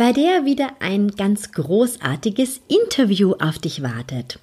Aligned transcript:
bei 0.00 0.14
der 0.14 0.46
wieder 0.46 0.70
ein 0.80 1.08
ganz 1.08 1.52
großartiges 1.52 2.62
Interview 2.68 3.34
auf 3.38 3.58
dich 3.58 3.82
wartet. 3.82 4.38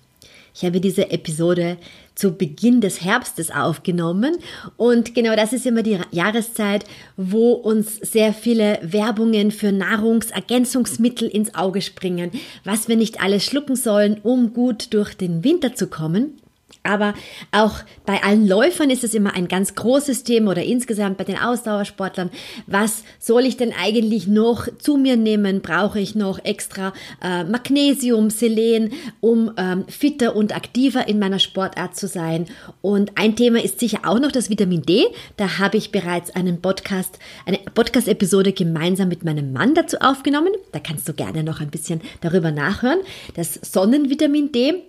Ich 0.54 0.64
habe 0.64 0.80
diese 0.80 1.10
Episode 1.10 1.78
zu 2.14 2.34
Beginn 2.34 2.80
des 2.80 3.02
Herbstes 3.02 3.50
aufgenommen 3.50 4.38
und 4.76 5.16
genau 5.16 5.36
das 5.36 5.54
ist 5.54 5.66
immer 5.66 5.82
die 5.82 5.98
Jahreszeit, 6.12 6.86
wo 7.16 7.54
uns 7.54 7.96
sehr 7.96 8.36
viele 8.36 8.78
Werbungen 8.84 9.50
für 9.50 9.72
Nahrungsergänzungsmittel 9.72 11.28
ins 11.28 11.56
Auge 11.56 11.82
springen, 11.82 12.30
was 12.64 12.88
wir 12.88 12.96
nicht 12.96 13.20
alles 13.20 13.44
schlucken 13.44 13.76
sollen, 13.76 14.20
um 14.22 14.54
gut 14.54 14.94
durch 14.94 15.18
den 15.18 15.44
Winter 15.44 15.74
zu 15.74 15.88
kommen. 15.88 16.40
Aber 16.88 17.14
auch 17.52 17.76
bei 18.06 18.24
allen 18.24 18.48
Läufern 18.48 18.90
ist 18.90 19.04
es 19.04 19.14
immer 19.14 19.34
ein 19.34 19.50
ganz 19.50 19.76
großes 19.76 20.24
Thema 20.24 20.52
oder 20.52 20.64
insgesamt 20.64 21.18
bei 21.18 21.26
den 21.26 21.38
Ausdauersportlern. 21.38 22.32
Was 22.66 23.04
soll 23.20 23.46
ich 23.46 23.58
denn 23.58 23.74
eigentlich 23.78 24.28
noch 24.28 24.68
zu 24.80 24.96
mir 24.96 25.18
nehmen? 25.18 25.62
Brauche 25.62 26.00
ich 26.00 26.16
noch 26.16 26.44
extra 26.46 26.94
äh, 27.22 27.44
Magnesium, 27.44 28.30
Selen, 28.30 28.94
um 29.20 29.52
ähm, 29.58 29.84
fitter 29.90 30.36
und 30.36 30.56
aktiver 30.56 31.08
in 31.10 31.20
meiner 31.20 31.40
Sportart 31.40 31.98
zu 31.98 32.08
sein? 32.08 32.46
Und 32.82 33.12
ein 33.16 33.36
Thema 33.36 33.62
ist 33.62 33.82
sicher 33.82 34.00
auch 34.06 34.20
noch 34.20 34.32
das 34.32 34.50
Vitamin 34.50 34.84
D. 34.84 35.06
Da 35.36 35.60
habe 35.60 35.76
ich 35.76 35.92
bereits 35.92 36.34
einen 36.36 36.62
Podcast, 36.62 37.20
eine 37.46 37.60
Podcast-Episode 37.76 38.54
gemeinsam 38.54 39.10
mit 39.10 39.26
meinem 39.26 39.52
Mann 39.52 39.76
dazu 39.76 39.98
aufgenommen. 40.00 40.54
Da 40.72 40.80
kannst 40.80 41.08
du 41.10 41.14
gerne 41.14 41.44
noch 41.44 41.60
ein 41.60 41.70
bisschen 41.70 42.00
darüber 42.22 42.52
nachhören. 42.52 43.00
Das 43.36 43.60
Sonnenvitamin 43.62 44.54
D 44.54 44.84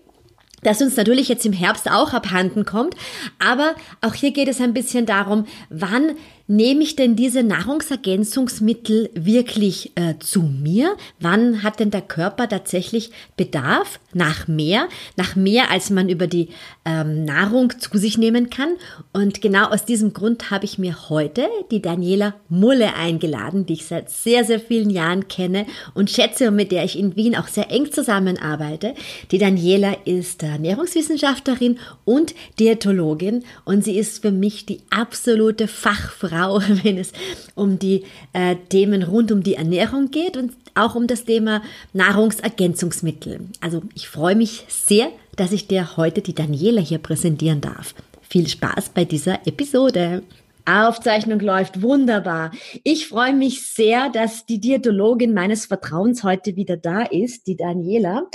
das 0.62 0.80
uns 0.82 0.96
natürlich 0.96 1.28
jetzt 1.28 1.46
im 1.46 1.52
Herbst 1.52 1.90
auch 1.90 2.12
abhanden 2.12 2.64
kommt. 2.64 2.94
Aber 3.38 3.74
auch 4.00 4.14
hier 4.14 4.32
geht 4.32 4.48
es 4.48 4.60
ein 4.60 4.74
bisschen 4.74 5.06
darum, 5.06 5.46
wann 5.70 6.16
nehme 6.48 6.82
ich 6.82 6.96
denn 6.96 7.14
diese 7.14 7.42
Nahrungsergänzungsmittel 7.42 9.10
wirklich 9.14 9.92
äh, 9.94 10.14
zu 10.18 10.42
mir? 10.42 10.96
Wann 11.20 11.62
hat 11.62 11.78
denn 11.78 11.90
der 11.90 12.00
Körper 12.00 12.48
tatsächlich 12.48 13.10
Bedarf 13.36 14.00
nach 14.14 14.48
mehr, 14.48 14.88
nach 15.16 15.36
mehr, 15.36 15.70
als 15.70 15.90
man 15.90 16.08
über 16.08 16.26
die 16.26 16.48
ähm, 16.86 17.26
Nahrung 17.26 17.74
zu 17.78 17.98
sich 17.98 18.16
nehmen 18.16 18.48
kann? 18.48 18.70
Und 19.12 19.42
genau 19.42 19.66
aus 19.66 19.84
diesem 19.84 20.14
Grund 20.14 20.50
habe 20.50 20.64
ich 20.64 20.78
mir 20.78 21.10
heute 21.10 21.46
die 21.70 21.82
Daniela 21.82 22.34
Mulle 22.48 22.94
eingeladen, 22.94 23.66
die 23.66 23.74
ich 23.74 23.84
seit 23.84 24.10
sehr, 24.10 24.44
sehr 24.44 24.58
vielen 24.58 24.88
Jahren 24.88 25.28
kenne 25.28 25.66
und 25.92 26.10
schätze 26.10 26.48
und 26.48 26.56
mit 26.56 26.72
der 26.72 26.82
ich 26.82 26.98
in 26.98 27.14
Wien 27.14 27.36
auch 27.36 27.48
sehr 27.48 27.70
eng 27.70 27.92
zusammenarbeite. 27.92 28.94
Die 29.30 29.38
Daniela 29.38 29.94
ist 30.06 30.42
Ernährungswissenschaftlerin 30.42 31.78
und 32.06 32.34
Diätologin 32.58 33.44
und 33.66 33.84
sie 33.84 33.98
ist 33.98 34.22
für 34.22 34.32
mich 34.32 34.64
die 34.64 34.80
absolute 34.88 35.68
Fachfrau 35.68 36.37
Frau, 36.38 36.60
wenn 36.84 36.98
es 36.98 37.12
um 37.54 37.78
die 37.78 38.04
äh, 38.32 38.56
Themen 38.68 39.02
rund 39.02 39.32
um 39.32 39.42
die 39.42 39.54
Ernährung 39.54 40.10
geht 40.10 40.36
und 40.36 40.52
auch 40.74 40.94
um 40.94 41.06
das 41.06 41.24
Thema 41.24 41.62
Nahrungsergänzungsmittel. 41.92 43.40
Also 43.60 43.82
ich 43.94 44.08
freue 44.08 44.36
mich 44.36 44.64
sehr, 44.68 45.08
dass 45.36 45.52
ich 45.52 45.66
dir 45.66 45.96
heute 45.96 46.20
die 46.22 46.34
Daniela 46.34 46.80
hier 46.80 46.98
präsentieren 46.98 47.60
darf. 47.60 47.94
Viel 48.22 48.48
Spaß 48.48 48.90
bei 48.90 49.04
dieser 49.04 49.46
Episode. 49.46 50.22
Aufzeichnung 50.66 51.40
läuft 51.40 51.80
wunderbar. 51.80 52.50
Ich 52.84 53.08
freue 53.08 53.32
mich 53.32 53.66
sehr, 53.66 54.10
dass 54.10 54.44
die 54.44 54.60
Diätologin 54.60 55.32
meines 55.32 55.64
Vertrauens 55.64 56.22
heute 56.24 56.56
wieder 56.56 56.76
da 56.76 57.02
ist, 57.02 57.46
die 57.46 57.56
Daniela. 57.56 58.26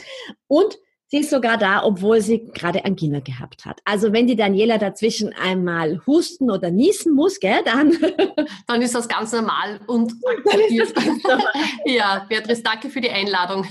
Und 0.47 0.79
Sie 1.13 1.19
ist 1.19 1.29
sogar 1.29 1.59
da, 1.59 1.83
obwohl 1.83 2.21
sie 2.21 2.43
gerade 2.55 2.85
Angina 2.85 3.19
gehabt 3.19 3.65
hat. 3.65 3.81
Also 3.85 4.13
wenn 4.13 4.25
die 4.25 4.35
Daniela 4.35 4.79
dazwischen 4.79 5.31
einmal 5.31 6.01
husten 6.07 6.49
oder 6.49 6.71
niesen 6.71 7.13
muss, 7.13 7.39
gell, 7.39 7.61
dann, 7.63 7.91
dann 8.67 8.81
ist 8.81 8.95
das 8.95 9.07
ganz 9.07 9.31
normal 9.31 9.79
und 9.85 10.11
ja, 11.85 12.25
Beatrice, 12.27 12.63
danke 12.63 12.89
für 12.89 12.99
die 12.99 13.11
Einladung. 13.11 13.67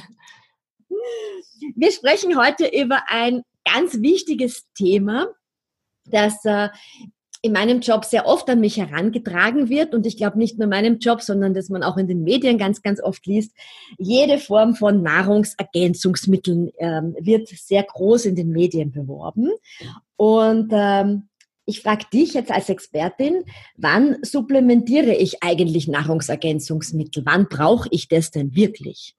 Wir 1.74 1.90
sprechen 1.90 2.38
heute 2.38 2.68
über 2.68 3.02
ein 3.08 3.42
ganz 3.64 4.00
wichtiges 4.00 4.68
Thema, 4.74 5.26
das 6.04 6.44
äh, 6.44 6.68
in 7.42 7.52
meinem 7.52 7.80
Job 7.80 8.04
sehr 8.04 8.26
oft 8.26 8.48
an 8.48 8.60
mich 8.60 8.76
herangetragen 8.76 9.68
wird 9.68 9.94
und 9.94 10.06
ich 10.06 10.16
glaube 10.16 10.38
nicht 10.38 10.58
nur 10.58 10.64
in 10.64 10.70
meinem 10.70 10.98
Job, 10.98 11.20
sondern 11.20 11.54
dass 11.54 11.68
man 11.68 11.82
auch 11.82 11.96
in 11.96 12.06
den 12.06 12.22
Medien 12.22 12.56
ganz, 12.56 12.82
ganz 12.82 13.02
oft 13.02 13.26
liest, 13.26 13.52
jede 13.98 14.38
Form 14.38 14.76
von 14.76 15.02
Nahrungsergänzungsmitteln 15.02 16.70
ähm, 16.78 17.16
wird 17.20 17.48
sehr 17.48 17.82
groß 17.82 18.26
in 18.26 18.36
den 18.36 18.50
Medien 18.50 18.92
beworben. 18.92 19.50
Und 20.16 20.70
ähm, 20.72 21.28
ich 21.64 21.80
frage 21.80 22.04
dich 22.12 22.34
jetzt 22.34 22.52
als 22.52 22.68
Expertin, 22.68 23.44
wann 23.76 24.18
supplementiere 24.22 25.14
ich 25.14 25.42
eigentlich 25.42 25.88
Nahrungsergänzungsmittel? 25.88 27.24
Wann 27.26 27.48
brauche 27.48 27.88
ich 27.90 28.06
das 28.06 28.30
denn 28.30 28.54
wirklich? 28.54 29.16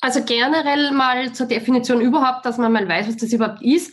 Also 0.00 0.24
generell 0.24 0.90
mal 0.92 1.32
zur 1.32 1.46
Definition 1.46 2.00
überhaupt, 2.00 2.44
dass 2.46 2.58
man 2.58 2.72
mal 2.72 2.88
weiß, 2.88 3.08
was 3.08 3.16
das 3.18 3.32
überhaupt 3.32 3.62
ist 3.62 3.92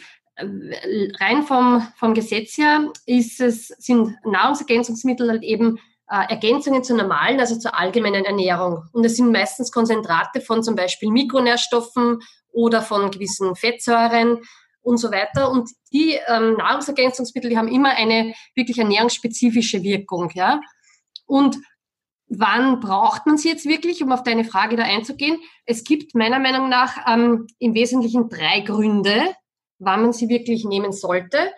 rein 1.20 1.44
vom, 1.44 1.88
vom 1.96 2.14
Gesetz 2.14 2.58
her 2.58 2.92
ist 3.06 3.42
es, 3.42 3.68
sind 3.68 4.16
Nahrungsergänzungsmittel 4.24 5.30
halt 5.30 5.44
eben 5.44 5.78
äh, 6.10 6.30
Ergänzungen 6.30 6.84
zur 6.84 6.98
normalen, 6.98 7.40
also 7.40 7.58
zur 7.58 7.78
allgemeinen 7.78 8.26
Ernährung. 8.26 8.84
Und 8.94 9.06
es 9.06 9.16
sind 9.16 9.32
meistens 9.32 9.72
Konzentrate 9.72 10.42
von 10.42 10.64
zum 10.64 10.76
Beispiel 10.76 11.12
Mikronährstoffen 11.12 12.20
oder 12.52 12.82
von 12.82 13.12
gewissen 13.12 13.56
Fettsäuren 13.56 14.40
und 14.82 14.98
so 14.98 15.12
weiter. 15.12 15.52
Und 15.52 15.70
die 15.94 16.18
ähm, 16.28 16.54
Nahrungsergänzungsmittel, 16.54 17.50
die 17.50 17.58
haben 17.58 17.68
immer 17.68 17.90
eine 17.90 18.34
wirklich 18.56 18.78
ernährungsspezifische 18.78 19.84
Wirkung. 19.84 20.32
Ja? 20.34 20.62
Und 21.26 21.58
wann 22.28 22.80
braucht 22.80 23.26
man 23.26 23.38
sie 23.38 23.50
jetzt 23.50 23.66
wirklich, 23.66 24.02
um 24.02 24.12
auf 24.12 24.24
deine 24.24 24.46
Frage 24.46 24.76
da 24.76 24.84
einzugehen? 24.84 25.40
Es 25.66 25.84
gibt 25.84 26.16
meiner 26.16 26.40
Meinung 26.40 26.70
nach 26.70 27.06
ähm, 27.08 27.48
im 27.60 27.74
Wesentlichen 27.74 28.30
drei 28.30 28.62
Gründe, 28.62 29.36
wann 29.80 30.02
man 30.02 30.14
sie 30.14 30.30
wirklich 30.30 30.66
nehmen 30.66 30.92
sollte. 30.92 31.52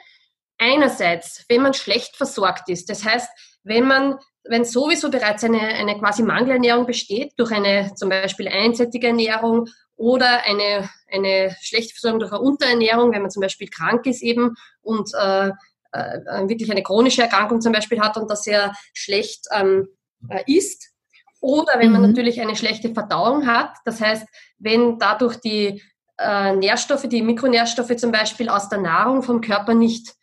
Einerseits, 0.57 1.45
wenn 1.49 1.61
man 1.61 1.73
schlecht 1.73 2.15
versorgt 2.15 2.69
ist, 2.69 2.89
das 2.89 3.03
heißt, 3.03 3.29
wenn 3.63 3.87
man, 3.87 4.17
wenn 4.43 4.65
sowieso 4.65 5.09
bereits 5.09 5.43
eine, 5.43 5.59
eine 5.59 5.97
quasi 5.99 6.23
Mangelernährung 6.23 6.85
besteht, 6.85 7.33
durch 7.37 7.51
eine 7.51 7.93
zum 7.95 8.09
Beispiel 8.09 8.47
einseitige 8.47 9.07
Ernährung 9.07 9.67
oder 9.95 10.43
eine, 10.45 10.89
eine 11.11 11.55
schlechte 11.61 11.93
Versorgung 11.93 12.19
durch 12.19 12.31
eine 12.31 12.41
Unterernährung, 12.41 13.11
wenn 13.11 13.21
man 13.21 13.31
zum 13.31 13.41
Beispiel 13.41 13.67
krank 13.67 14.05
ist 14.05 14.23
eben 14.23 14.55
und 14.81 15.11
äh, 15.13 15.51
äh, 15.91 16.47
wirklich 16.47 16.71
eine 16.71 16.83
chronische 16.83 17.23
Erkrankung 17.23 17.61
zum 17.61 17.73
Beispiel 17.73 17.99
hat 17.99 18.17
und 18.17 18.29
das 18.29 18.43
sehr 18.43 18.73
schlecht 18.93 19.45
ähm, 19.51 19.87
äh, 20.29 20.43
isst. 20.47 20.91
Oder 21.39 21.79
wenn 21.79 21.91
man 21.91 22.01
mhm. 22.01 22.09
natürlich 22.09 22.39
eine 22.39 22.55
schlechte 22.55 22.93
Verdauung 22.93 23.47
hat, 23.47 23.75
das 23.83 23.99
heißt, 23.99 24.27
wenn 24.59 24.99
dadurch 24.99 25.37
die 25.37 25.81
äh, 26.21 26.55
Nährstoffe, 26.55 27.07
die 27.07 27.21
Mikronährstoffe 27.21 27.95
zum 27.97 28.11
Beispiel 28.11 28.49
aus 28.49 28.69
der 28.69 28.79
Nahrung 28.79 29.23
vom 29.23 29.41
Körper 29.41 29.73
nicht 29.73 30.13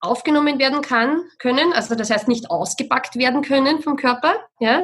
aufgenommen 0.00 0.58
werden 0.58 0.82
kann, 0.82 1.22
können, 1.38 1.72
also 1.72 1.94
das 1.94 2.10
heißt 2.10 2.28
nicht 2.28 2.50
ausgepackt 2.50 3.16
werden 3.16 3.42
können 3.42 3.82
vom 3.82 3.96
Körper, 3.96 4.34
ja, 4.60 4.80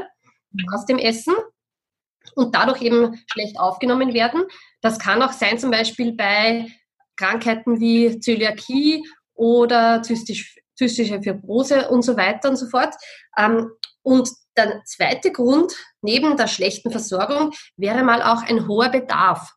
mhm. 0.50 0.66
aus 0.74 0.86
dem 0.86 0.98
Essen 0.98 1.34
und 2.34 2.54
dadurch 2.54 2.82
eben 2.82 3.22
schlecht 3.30 3.58
aufgenommen 3.58 4.14
werden. 4.14 4.44
Das 4.80 4.98
kann 4.98 5.22
auch 5.22 5.32
sein 5.32 5.58
zum 5.58 5.70
Beispiel 5.70 6.12
bei 6.12 6.68
Krankheiten 7.16 7.80
wie 7.80 8.18
Zöliakie 8.18 9.06
oder 9.34 10.02
zystisch, 10.02 10.56
zystische 10.74 11.22
Fibrose 11.22 11.88
und 11.88 12.02
so 12.02 12.16
weiter 12.16 12.50
und 12.50 12.56
so 12.56 12.66
fort. 12.66 12.94
Ähm, 13.36 13.70
und 14.02 14.28
der 14.56 14.82
zweite 14.84 15.32
Grund 15.32 15.74
neben 16.02 16.36
der 16.36 16.46
schlechten 16.46 16.90
Versorgung 16.90 17.52
wäre 17.76 18.02
mal 18.02 18.22
auch 18.22 18.42
ein 18.42 18.68
hoher 18.68 18.88
Bedarf. 18.88 19.54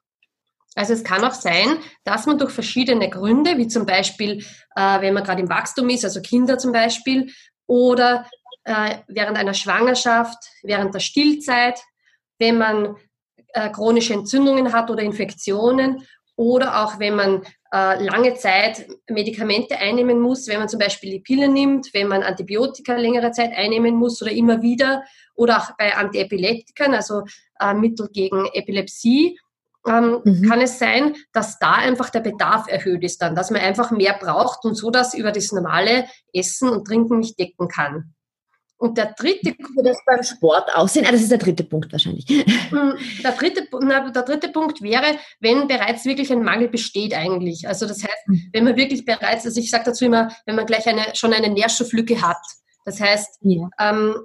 Also 0.77 0.93
es 0.93 1.03
kann 1.03 1.23
auch 1.23 1.33
sein, 1.33 1.79
dass 2.03 2.27
man 2.27 2.37
durch 2.37 2.51
verschiedene 2.51 3.09
Gründe, 3.09 3.57
wie 3.57 3.67
zum 3.67 3.87
Beispiel, 3.87 4.45
äh, 4.75 5.01
wenn 5.01 5.15
man 5.15 5.23
gerade 5.23 5.41
im 5.41 5.49
Wachstum 5.49 5.89
ist, 5.89 6.05
also 6.05 6.21
Kinder 6.21 6.59
zum 6.59 6.71
Beispiel, 6.71 7.33
oder 7.65 8.29
äh, 8.63 8.97
während 9.07 9.37
einer 9.37 9.55
Schwangerschaft, 9.55 10.37
während 10.61 10.93
der 10.93 10.99
Stillzeit, 10.99 11.79
wenn 12.37 12.59
man 12.59 12.95
äh, 13.53 13.71
chronische 13.71 14.13
Entzündungen 14.13 14.71
hat 14.71 14.91
oder 14.91 15.01
Infektionen, 15.01 16.05
oder 16.35 16.83
auch 16.83 16.99
wenn 16.99 17.15
man 17.15 17.41
äh, 17.73 18.03
lange 18.03 18.35
Zeit 18.35 18.87
Medikamente 19.09 19.79
einnehmen 19.79 20.19
muss, 20.19 20.47
wenn 20.47 20.59
man 20.59 20.69
zum 20.69 20.79
Beispiel 20.79 21.09
die 21.09 21.21
Pille 21.21 21.49
nimmt, 21.49 21.91
wenn 21.93 22.07
man 22.07 22.21
Antibiotika 22.21 22.95
längere 22.95 23.31
Zeit 23.31 23.51
einnehmen 23.57 23.95
muss 23.95 24.21
oder 24.21 24.31
immer 24.31 24.61
wieder, 24.61 25.03
oder 25.33 25.57
auch 25.57 25.71
bei 25.75 25.95
Antiepileptikern, 25.95 26.93
also 26.93 27.23
äh, 27.59 27.73
Mittel 27.73 28.09
gegen 28.13 28.45
Epilepsie 28.53 29.39
ähm, 29.87 30.21
mhm. 30.23 30.49
kann 30.49 30.61
es 30.61 30.79
sein, 30.79 31.15
dass 31.33 31.59
da 31.59 31.73
einfach 31.73 32.09
der 32.09 32.19
Bedarf 32.19 32.67
erhöht 32.67 33.03
ist 33.03 33.21
dann, 33.21 33.35
dass 33.35 33.51
man 33.51 33.61
einfach 33.61 33.91
mehr 33.91 34.17
braucht 34.19 34.65
und 34.65 34.75
so 34.75 34.91
das 34.91 35.13
über 35.13 35.31
das 35.31 35.51
normale 35.51 36.05
Essen 36.33 36.69
und 36.69 36.85
Trinken 36.85 37.19
nicht 37.19 37.39
decken 37.39 37.67
kann. 37.67 38.13
Und 38.79 38.97
der 38.97 39.15
dritte 39.17 39.55
würde 39.57 39.89
das 39.89 39.97
beim 40.05 40.21
Sport 40.21 40.73
aussehen? 40.75 41.05
Ah, 41.07 41.11
das 41.11 41.21
ist 41.21 41.31
der 41.31 41.39
dritte 41.39 41.63
Punkt 41.63 41.91
wahrscheinlich. 41.91 42.25
Hm, 42.69 42.97
der 43.23 43.31
dritte, 43.31 43.67
na, 43.81 44.09
der 44.09 44.23
dritte 44.23 44.49
Punkt 44.49 44.81
wäre, 44.81 45.17
wenn 45.39 45.67
bereits 45.67 46.03
wirklich 46.05 46.31
ein 46.31 46.43
Mangel 46.43 46.67
besteht 46.67 47.13
eigentlich. 47.13 47.65
Also 47.67 47.87
das 47.87 48.03
heißt, 48.03 48.25
hm. 48.25 48.49
wenn 48.51 48.65
man 48.65 48.75
wirklich 48.75 49.05
bereits, 49.05 49.45
also 49.45 49.59
ich 49.59 49.71
sage 49.71 49.85
dazu 49.85 50.05
immer, 50.05 50.29
wenn 50.45 50.55
man 50.55 50.65
gleich 50.65 50.85
eine, 50.85 51.03
schon 51.13 51.33
eine 51.33 51.49
Nährstofflücke 51.49 52.21
hat. 52.21 52.37
Das 52.83 52.99
heißt, 52.99 53.39
ja. 53.41 53.69
Ähm, 53.79 54.15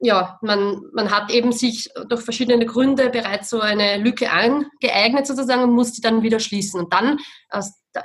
ja, 0.00 0.38
man, 0.42 0.82
man 0.92 1.10
hat 1.10 1.30
eben 1.30 1.52
sich 1.52 1.90
durch 2.08 2.22
verschiedene 2.22 2.66
Gründe 2.66 3.10
bereits 3.10 3.50
so 3.50 3.60
eine 3.60 3.98
Lücke 3.98 4.30
angeeignet 4.30 5.26
sozusagen 5.26 5.62
und 5.62 5.72
muss 5.72 5.92
die 5.92 6.00
dann 6.00 6.22
wieder 6.22 6.38
schließen. 6.38 6.80
Und 6.80 6.92
dann, 6.92 7.18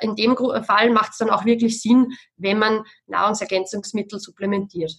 in 0.01 0.15
dem 0.15 0.35
Fall 0.35 0.89
macht 0.89 1.11
es 1.11 1.17
dann 1.19 1.29
auch 1.29 1.45
wirklich 1.45 1.81
Sinn, 1.81 2.13
wenn 2.35 2.57
man 2.57 2.83
Nahrungsergänzungsmittel 3.07 4.19
supplementiert. 4.19 4.93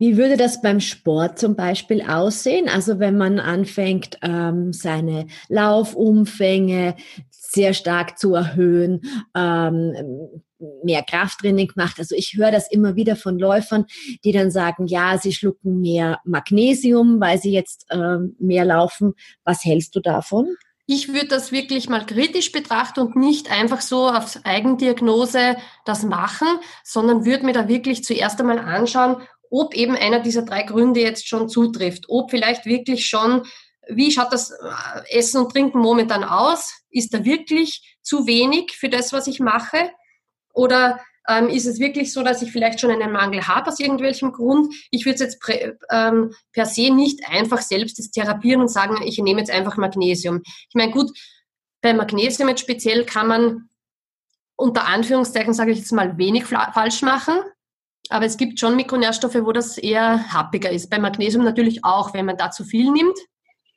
Wie 0.00 0.16
würde 0.16 0.38
das 0.38 0.62
beim 0.62 0.80
Sport 0.80 1.38
zum 1.38 1.56
Beispiel 1.56 2.00
aussehen? 2.00 2.70
Also 2.70 2.98
wenn 2.98 3.18
man 3.18 3.38
anfängt, 3.38 4.16
ähm, 4.22 4.72
seine 4.72 5.26
Laufumfänge 5.48 6.96
sehr 7.28 7.74
stark 7.74 8.18
zu 8.18 8.34
erhöhen, 8.34 9.02
ähm, 9.36 9.92
mehr 10.82 11.02
Krafttraining 11.02 11.72
macht. 11.74 11.98
Also 11.98 12.14
ich 12.14 12.34
höre 12.34 12.50
das 12.50 12.70
immer 12.70 12.96
wieder 12.96 13.14
von 13.14 13.38
Läufern, 13.38 13.84
die 14.24 14.32
dann 14.32 14.50
sagen, 14.50 14.86
ja, 14.86 15.18
sie 15.18 15.34
schlucken 15.34 15.82
mehr 15.82 16.20
Magnesium, 16.24 17.20
weil 17.20 17.38
sie 17.38 17.52
jetzt 17.52 17.84
ähm, 17.90 18.36
mehr 18.38 18.64
laufen. 18.64 19.12
Was 19.44 19.66
hältst 19.66 19.94
du 19.96 20.00
davon? 20.00 20.48
Ich 20.86 21.08
würde 21.08 21.28
das 21.28 21.52
wirklich 21.52 21.90
mal 21.90 22.06
kritisch 22.06 22.52
betrachten 22.52 23.00
und 23.00 23.16
nicht 23.16 23.52
einfach 23.52 23.82
so 23.82 24.08
auf 24.08 24.40
Eigendiagnose 24.44 25.56
das 25.84 26.04
machen, 26.04 26.48
sondern 26.84 27.26
würde 27.26 27.44
mir 27.44 27.52
da 27.52 27.68
wirklich 27.68 28.02
zuerst 28.02 28.40
einmal 28.40 28.58
anschauen, 28.58 29.16
ob 29.50 29.74
eben 29.74 29.96
einer 29.96 30.20
dieser 30.20 30.42
drei 30.42 30.62
Gründe 30.62 31.00
jetzt 31.00 31.28
schon 31.28 31.48
zutrifft, 31.48 32.04
ob 32.08 32.30
vielleicht 32.30 32.64
wirklich 32.64 33.06
schon, 33.06 33.42
wie 33.88 34.12
schaut 34.12 34.32
das 34.32 34.50
äh, 34.50 35.18
Essen 35.18 35.42
und 35.42 35.52
Trinken 35.52 35.80
momentan 35.80 36.24
aus? 36.24 36.72
Ist 36.88 37.12
da 37.12 37.24
wirklich 37.24 37.98
zu 38.02 38.26
wenig 38.26 38.72
für 38.72 38.88
das, 38.88 39.12
was 39.12 39.26
ich 39.26 39.40
mache? 39.40 39.90
Oder 40.52 41.00
ähm, 41.28 41.48
ist 41.48 41.66
es 41.66 41.78
wirklich 41.78 42.12
so, 42.12 42.22
dass 42.22 42.42
ich 42.42 42.50
vielleicht 42.52 42.80
schon 42.80 42.90
einen 42.90 43.12
Mangel 43.12 43.46
habe 43.46 43.68
aus 43.68 43.80
irgendwelchem 43.80 44.32
Grund? 44.32 44.74
Ich 44.90 45.04
würde 45.04 45.14
es 45.14 45.20
jetzt 45.20 45.38
ähm, 45.90 46.32
per 46.52 46.66
se 46.66 46.90
nicht 46.90 47.20
einfach 47.28 47.60
selbst 47.60 47.96
therapieren 48.12 48.62
und 48.62 48.68
sagen, 48.68 49.02
ich 49.04 49.18
nehme 49.18 49.40
jetzt 49.40 49.50
einfach 49.50 49.76
Magnesium. 49.76 50.42
Ich 50.44 50.74
meine, 50.74 50.92
gut, 50.92 51.10
bei 51.82 51.94
Magnesium 51.94 52.48
jetzt 52.48 52.60
speziell 52.60 53.04
kann 53.04 53.26
man 53.26 53.68
unter 54.56 54.86
Anführungszeichen, 54.86 55.54
sage 55.54 55.72
ich 55.72 55.78
jetzt 55.78 55.92
mal, 55.92 56.18
wenig 56.18 56.44
falsch 56.44 57.02
machen. 57.02 57.34
Aber 58.08 58.24
es 58.24 58.36
gibt 58.36 58.58
schon 58.58 58.76
Mikronährstoffe, 58.76 59.36
wo 59.42 59.52
das 59.52 59.78
eher 59.78 60.32
happiger 60.32 60.70
ist. 60.70 60.90
Bei 60.90 60.98
Magnesium 60.98 61.44
natürlich 61.44 61.84
auch, 61.84 62.12
wenn 62.14 62.26
man 62.26 62.36
da 62.36 62.50
zu 62.50 62.64
viel 62.64 62.90
nimmt, 62.90 63.16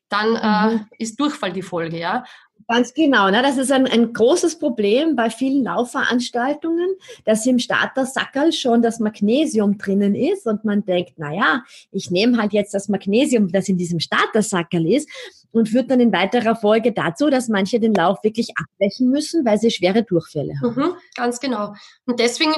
dann 0.10 0.36
äh, 0.36 0.76
mhm. 0.76 0.86
ist 0.98 1.20
Durchfall 1.20 1.52
die 1.52 1.62
Folge, 1.62 2.00
ja. 2.00 2.24
Ganz 2.68 2.94
genau, 2.94 3.30
ne? 3.30 3.42
das 3.42 3.58
ist 3.58 3.72
ein, 3.72 3.88
ein 3.88 4.14
großes 4.14 4.58
Problem 4.58 5.16
bei 5.16 5.30
vielen 5.30 5.64
Laufveranstaltungen, 5.64 6.96
dass 7.26 7.46
im 7.46 7.60
Startersackerl 7.60 8.54
schon 8.54 8.82
das 8.82 9.00
Magnesium 9.00 9.78
drinnen 9.78 10.16
ist 10.16 10.48
und 10.48 10.64
man 10.64 10.86
denkt, 10.86 11.20
naja, 11.20 11.64
ich 11.92 12.10
nehme 12.10 12.38
halt 12.38 12.54
jetzt 12.54 12.74
das 12.74 12.88
Magnesium, 12.88 13.52
das 13.52 13.68
in 13.68 13.78
diesem 13.78 14.00
Startersackerl 14.00 14.88
ist 14.88 15.10
und 15.52 15.70
führt 15.70 15.92
dann 15.92 16.00
in 16.00 16.14
weiterer 16.14 16.56
Folge 16.56 16.94
dazu, 16.94 17.30
dass 17.30 17.50
manche 17.50 17.80
den 17.80 17.94
Lauf 17.94 18.24
wirklich 18.24 18.50
abbrechen 18.56 19.10
müssen, 19.10 19.46
weil 19.46 19.58
sie 19.58 19.72
schwere 19.72 20.04
Durchfälle 20.04 20.54
haben. 20.62 20.76
Mhm, 20.76 20.94
ganz 21.16 21.40
genau. 21.42 21.74
Und 22.06 22.20
deswegen 22.20 22.54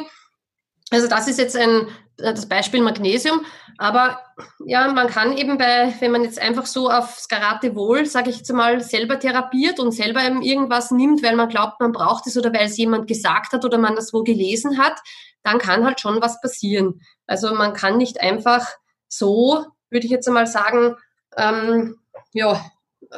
also 0.91 1.07
das 1.07 1.27
ist 1.27 1.39
jetzt 1.39 1.55
ein, 1.55 1.87
äh, 2.17 2.33
das 2.33 2.47
Beispiel 2.47 2.81
Magnesium. 2.81 3.45
Aber 3.77 4.19
ja, 4.65 4.87
man 4.91 5.07
kann 5.07 5.37
eben 5.37 5.57
bei, 5.57 5.93
wenn 5.99 6.11
man 6.11 6.23
jetzt 6.23 6.39
einfach 6.39 6.65
so 6.65 6.89
aufs 6.89 7.27
Garatewohl, 7.27 8.05
sage 8.05 8.29
ich 8.29 8.37
jetzt 8.37 8.53
mal, 8.53 8.81
selber 8.81 9.19
therapiert 9.19 9.79
und 9.79 9.91
selber 9.91 10.23
eben 10.23 10.41
irgendwas 10.41 10.91
nimmt, 10.91 11.23
weil 11.23 11.35
man 11.35 11.49
glaubt, 11.49 11.79
man 11.81 11.91
braucht 11.91 12.25
es 12.27 12.37
oder 12.37 12.53
weil 12.53 12.67
es 12.67 12.77
jemand 12.77 13.07
gesagt 13.07 13.51
hat 13.51 13.65
oder 13.65 13.77
man 13.77 13.95
das 13.95 14.13
wo 14.13 14.23
gelesen 14.23 14.77
hat, 14.77 14.97
dann 15.43 15.59
kann 15.59 15.85
halt 15.85 15.99
schon 15.99 16.21
was 16.21 16.39
passieren. 16.39 17.01
Also 17.27 17.53
man 17.53 17.73
kann 17.73 17.97
nicht 17.97 18.21
einfach 18.21 18.65
so, 19.07 19.65
würde 19.89 20.05
ich 20.05 20.11
jetzt 20.11 20.27
einmal 20.27 20.47
sagen, 20.47 20.95
ähm, 21.37 21.97
ja, 22.31 22.63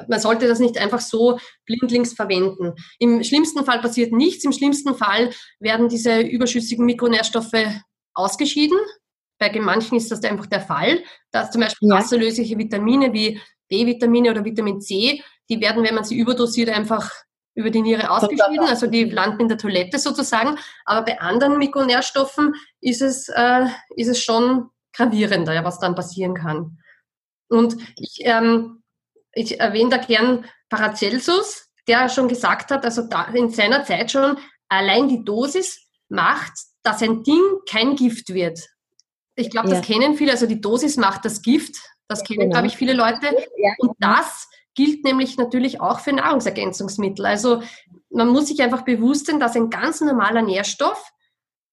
man 0.08 0.20
sollte 0.20 0.48
das 0.48 0.60
nicht 0.60 0.78
einfach 0.78 1.02
so 1.02 1.40
blindlings 1.66 2.14
verwenden. 2.14 2.74
Im 3.00 3.24
schlimmsten 3.24 3.66
Fall 3.66 3.80
passiert 3.80 4.12
nichts. 4.12 4.44
Im 4.44 4.52
schlimmsten 4.52 4.96
Fall 4.96 5.32
werden 5.60 5.90
diese 5.90 6.22
überschüssigen 6.22 6.86
Mikronährstoffe 6.86 7.66
ausgeschieden. 8.14 8.78
Bei 9.40 9.52
manchen 9.60 9.98
ist 9.98 10.12
das 10.12 10.24
einfach 10.24 10.48
der 10.48 10.62
Fall, 10.62 11.04
dass 11.32 11.52
zum 11.52 11.62
Beispiel 11.62 11.90
ja. 11.90 11.96
wasserlösliche 11.96 12.58
Vitamine 12.58 13.14
wie 13.14 13.40
B-Vitamine 13.70 14.32
oder 14.32 14.44
Vitamin 14.44 14.82
C, 14.82 15.22
die 15.50 15.62
werden, 15.62 15.84
wenn 15.84 15.96
man 15.96 16.04
sie 16.04 16.18
überdosiert, 16.18 16.70
einfach 16.70 17.12
über 17.54 17.70
die 17.72 17.82
Niere 17.82 18.10
ausgeschieden, 18.12 18.68
also 18.68 18.86
die 18.88 19.06
landen 19.06 19.42
in 19.42 19.48
der 19.48 19.58
Toilette 19.58 19.98
sozusagen. 19.98 20.58
Aber 20.86 21.06
bei 21.06 21.20
anderen 21.20 21.58
Mikronährstoffen 21.58 22.54
ist 22.82 23.02
es, 23.02 23.30
äh, 23.30 23.66
ist 23.96 24.10
es 24.10 24.22
schon 24.22 24.70
gravierender, 24.94 25.64
was 25.64 25.80
dann 25.80 25.96
passieren 25.96 26.36
kann. 26.36 26.78
Und 27.50 27.78
ich 27.96 28.20
ähm, 28.22 28.84
ich 29.38 29.60
erwähne 29.60 29.92
da 29.92 29.98
gern 29.98 30.46
Paracelsus, 30.70 31.70
der 31.88 32.10
schon 32.10 32.28
gesagt 32.28 32.72
hat, 32.72 32.84
also 32.84 33.08
in 33.34 33.50
seiner 33.50 33.84
Zeit 33.86 34.12
schon, 34.12 34.38
allein 34.68 35.08
die 35.08 35.24
Dosis 35.24 35.88
macht, 36.10 36.54
dass 36.84 37.02
ein 37.02 37.24
Ding 37.24 37.42
kein 37.70 37.96
Gift 37.96 38.34
wird. 38.34 38.60
Ich 39.36 39.50
glaube, 39.50 39.70
ja. 39.70 39.76
das 39.76 39.86
kennen 39.86 40.16
viele, 40.16 40.32
also 40.32 40.48
die 40.48 40.60
Dosis 40.60 40.98
macht 40.98 41.24
das 41.26 41.42
Gift. 41.42 41.76
Das 42.08 42.24
kennen, 42.24 42.42
genau. 42.42 42.54
glaube 42.54 42.68
ich, 42.68 42.78
viele 42.78 42.94
Leute. 42.94 43.28
Ja. 43.58 43.74
Und 43.80 43.92
das 44.00 44.48
gilt 44.76 45.04
nämlich 45.04 45.38
natürlich 45.38 45.82
auch 45.82 46.00
für 46.00 46.14
Nahrungsergänzungsmittel. 46.14 47.26
Also 47.26 47.62
man 48.10 48.30
muss 48.30 48.48
sich 48.48 48.62
einfach 48.62 48.84
bewusst 48.84 49.28
sein, 49.28 49.40
dass 49.40 49.56
ein 49.56 49.70
ganz 49.70 50.02
normaler 50.02 50.42
Nährstoff 50.42 51.12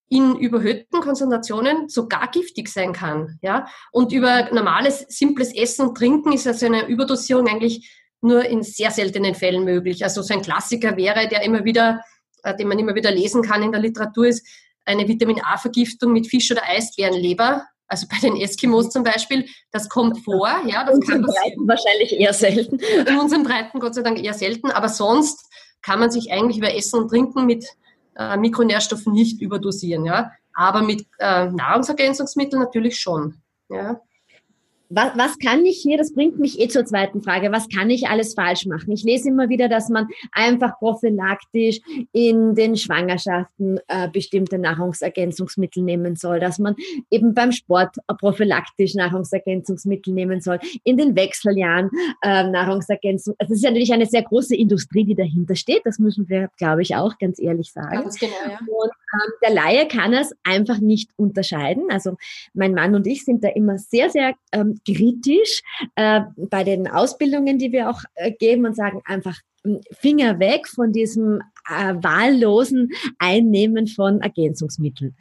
in 0.09 0.37
überhöhten 0.37 1.01
Konzentrationen 1.01 1.89
sogar 1.89 2.31
giftig 2.31 2.69
sein 2.69 2.93
kann. 2.93 3.39
Ja? 3.43 3.67
Und 3.91 4.13
über 4.13 4.51
normales, 4.53 5.07
simples 5.09 5.55
Essen 5.55 5.89
und 5.89 5.97
Trinken 5.97 6.33
ist 6.33 6.47
also 6.47 6.67
eine 6.67 6.87
Überdosierung 6.87 7.49
eigentlich 7.49 7.91
nur 8.21 8.45
in 8.45 8.63
sehr 8.63 8.91
seltenen 8.91 9.35
Fällen 9.35 9.65
möglich. 9.65 10.03
Also 10.03 10.23
so 10.23 10.33
ein 10.35 10.43
Klassiker 10.43 10.97
wäre, 10.97 11.29
der 11.29 11.43
immer 11.43 11.65
wieder, 11.65 12.01
äh, 12.43 12.57
den 12.57 12.69
man 12.69 12.79
immer 12.79 12.95
wieder 12.95 13.11
lesen 13.11 13.43
kann 13.43 13.63
in 13.63 13.73
der 13.73 13.81
Literatur, 13.81 14.27
ist 14.27 14.47
eine 14.85 15.07
Vitamin 15.09 15.41
A-Vergiftung 15.43 16.13
mit 16.13 16.29
Fisch- 16.29 16.51
oder 16.51 16.63
Eisbärenleber. 16.67 17.65
Also 17.87 18.07
bei 18.11 18.17
den 18.19 18.37
Eskimos 18.37 18.91
zum 18.91 19.05
Beispiel, 19.05 19.47
das 19.71 19.89
kommt 19.89 20.25
vor. 20.25 20.49
Ja, 20.67 20.85
das 20.85 20.97
in 20.97 21.01
kann 21.03 21.23
Breiten 21.23 21.69
wahrscheinlich 21.69 22.19
eher 22.19 22.33
selten. 22.33 22.79
In 22.79 23.19
unseren 23.19 23.45
Breiten 23.45 23.79
Gott 23.79 23.95
sei 23.95 24.03
Dank 24.03 24.23
eher 24.23 24.35
selten. 24.35 24.71
Aber 24.71 24.89
sonst 24.89 25.47
kann 25.83 26.01
man 26.01 26.11
sich 26.11 26.33
eigentlich 26.33 26.59
über 26.59 26.75
Essen 26.75 27.01
und 27.01 27.09
Trinken 27.09 27.45
mit 27.45 27.67
äh, 28.17 28.37
Mikronährstoffe 28.37 29.07
nicht 29.07 29.41
überdosieren, 29.41 30.05
ja. 30.05 30.33
Aber 30.55 30.83
mit 30.83 31.07
äh, 31.19 31.51
Nahrungsergänzungsmitteln 31.51 32.63
natürlich 32.63 32.99
schon. 33.01 33.41
Ja 33.69 34.01
was, 34.95 35.17
was 35.17 35.39
kann 35.39 35.65
ich 35.65 35.79
hier, 35.79 35.99
das 35.99 36.15
bringt 36.15 36.39
mich 36.39 36.61
eh 36.61 36.69
zur 36.69 36.85
zweiten 36.85 37.23
Frage, 37.23 37.51
was 37.53 37.69
kann 37.69 37.91
ich 37.91 38.09
alles 38.09 38.35
falsch 38.35 38.67
machen? 38.67 38.93
Ich 38.93 39.03
lese 39.03 39.29
immer 39.29 39.49
wieder, 39.49 39.69
dass 39.69 39.89
man 39.89 40.09
einfach 40.33 40.79
prophylaktisch 40.79 41.81
in 42.13 42.55
den 42.55 42.77
Schwangerschaften 42.77 43.81
äh, 43.89 44.09
bestimmte 44.09 44.59
Nahrungsergänzungsmittel 44.59 45.83
nehmen 45.83 46.17
soll, 46.17 46.41
dass 46.41 46.59
man 46.59 46.77
eben 47.11 47.35
beim 47.35 47.53
Sport 47.53 47.97
prophylaktisch 48.19 48.95
Nahrungsergänzungsmittel 48.95 50.13
nehmen 50.13 50.41
soll, 50.41 50.59
in 50.85 50.97
den 50.97 51.17
Wechseljahren 51.17 51.91
äh, 52.23 52.45
Nahrungsergänzung. 52.49 53.35
Also 53.39 53.53
es 53.53 53.59
ist 53.59 53.65
ja 53.65 53.71
natürlich 53.71 53.93
eine 53.93 54.07
sehr 54.07 54.23
große 54.23 54.55
Industrie, 54.55 55.05
die 55.05 55.15
dahinter 55.15 55.57
steht, 55.57 55.83
das 55.85 55.99
müssen 55.99 56.29
wir, 56.29 56.49
glaube 56.57 56.83
ich, 56.83 56.95
auch 56.95 57.19
ganz 57.19 57.39
ehrlich 57.41 57.73
sagen. 57.73 58.03
Ganz 58.03 58.19
genau, 58.19 58.33
ja. 58.49 58.59
Und 58.59 58.93
der 59.43 59.51
Laie 59.51 59.89
kann 59.89 60.13
es 60.13 60.33
einfach 60.45 60.79
nicht 60.79 61.11
unterscheiden. 61.17 61.85
Also 61.91 62.17
mein 62.53 62.75
Mann 62.75 62.95
und 62.95 63.07
ich 63.07 63.25
sind 63.25 63.45
da 63.45 63.49
immer 63.49 63.79
sehr, 63.79 64.11
sehr 64.11 64.35
ähm, 64.53 64.81
kritisch 64.87 65.63
äh, 65.97 66.23
bei 66.37 66.65
den 66.65 66.89
Ausbildungen, 66.89 67.59
die 67.59 67.73
wir 67.73 67.91
auch 67.91 68.01
äh, 68.15 68.33
geben 68.33 68.67
und 68.67 68.77
sagen 68.77 69.03
einfach 69.05 69.39
hm, 69.63 69.81
Finger 69.93 70.39
weg 70.39 70.69
von 70.69 70.93
diesem 70.93 71.41
äh, 71.69 71.95
wahllosen 71.95 72.91
Einnehmen 73.19 73.87
von 73.87 74.21
Ergänzungsmitteln. 74.21 75.17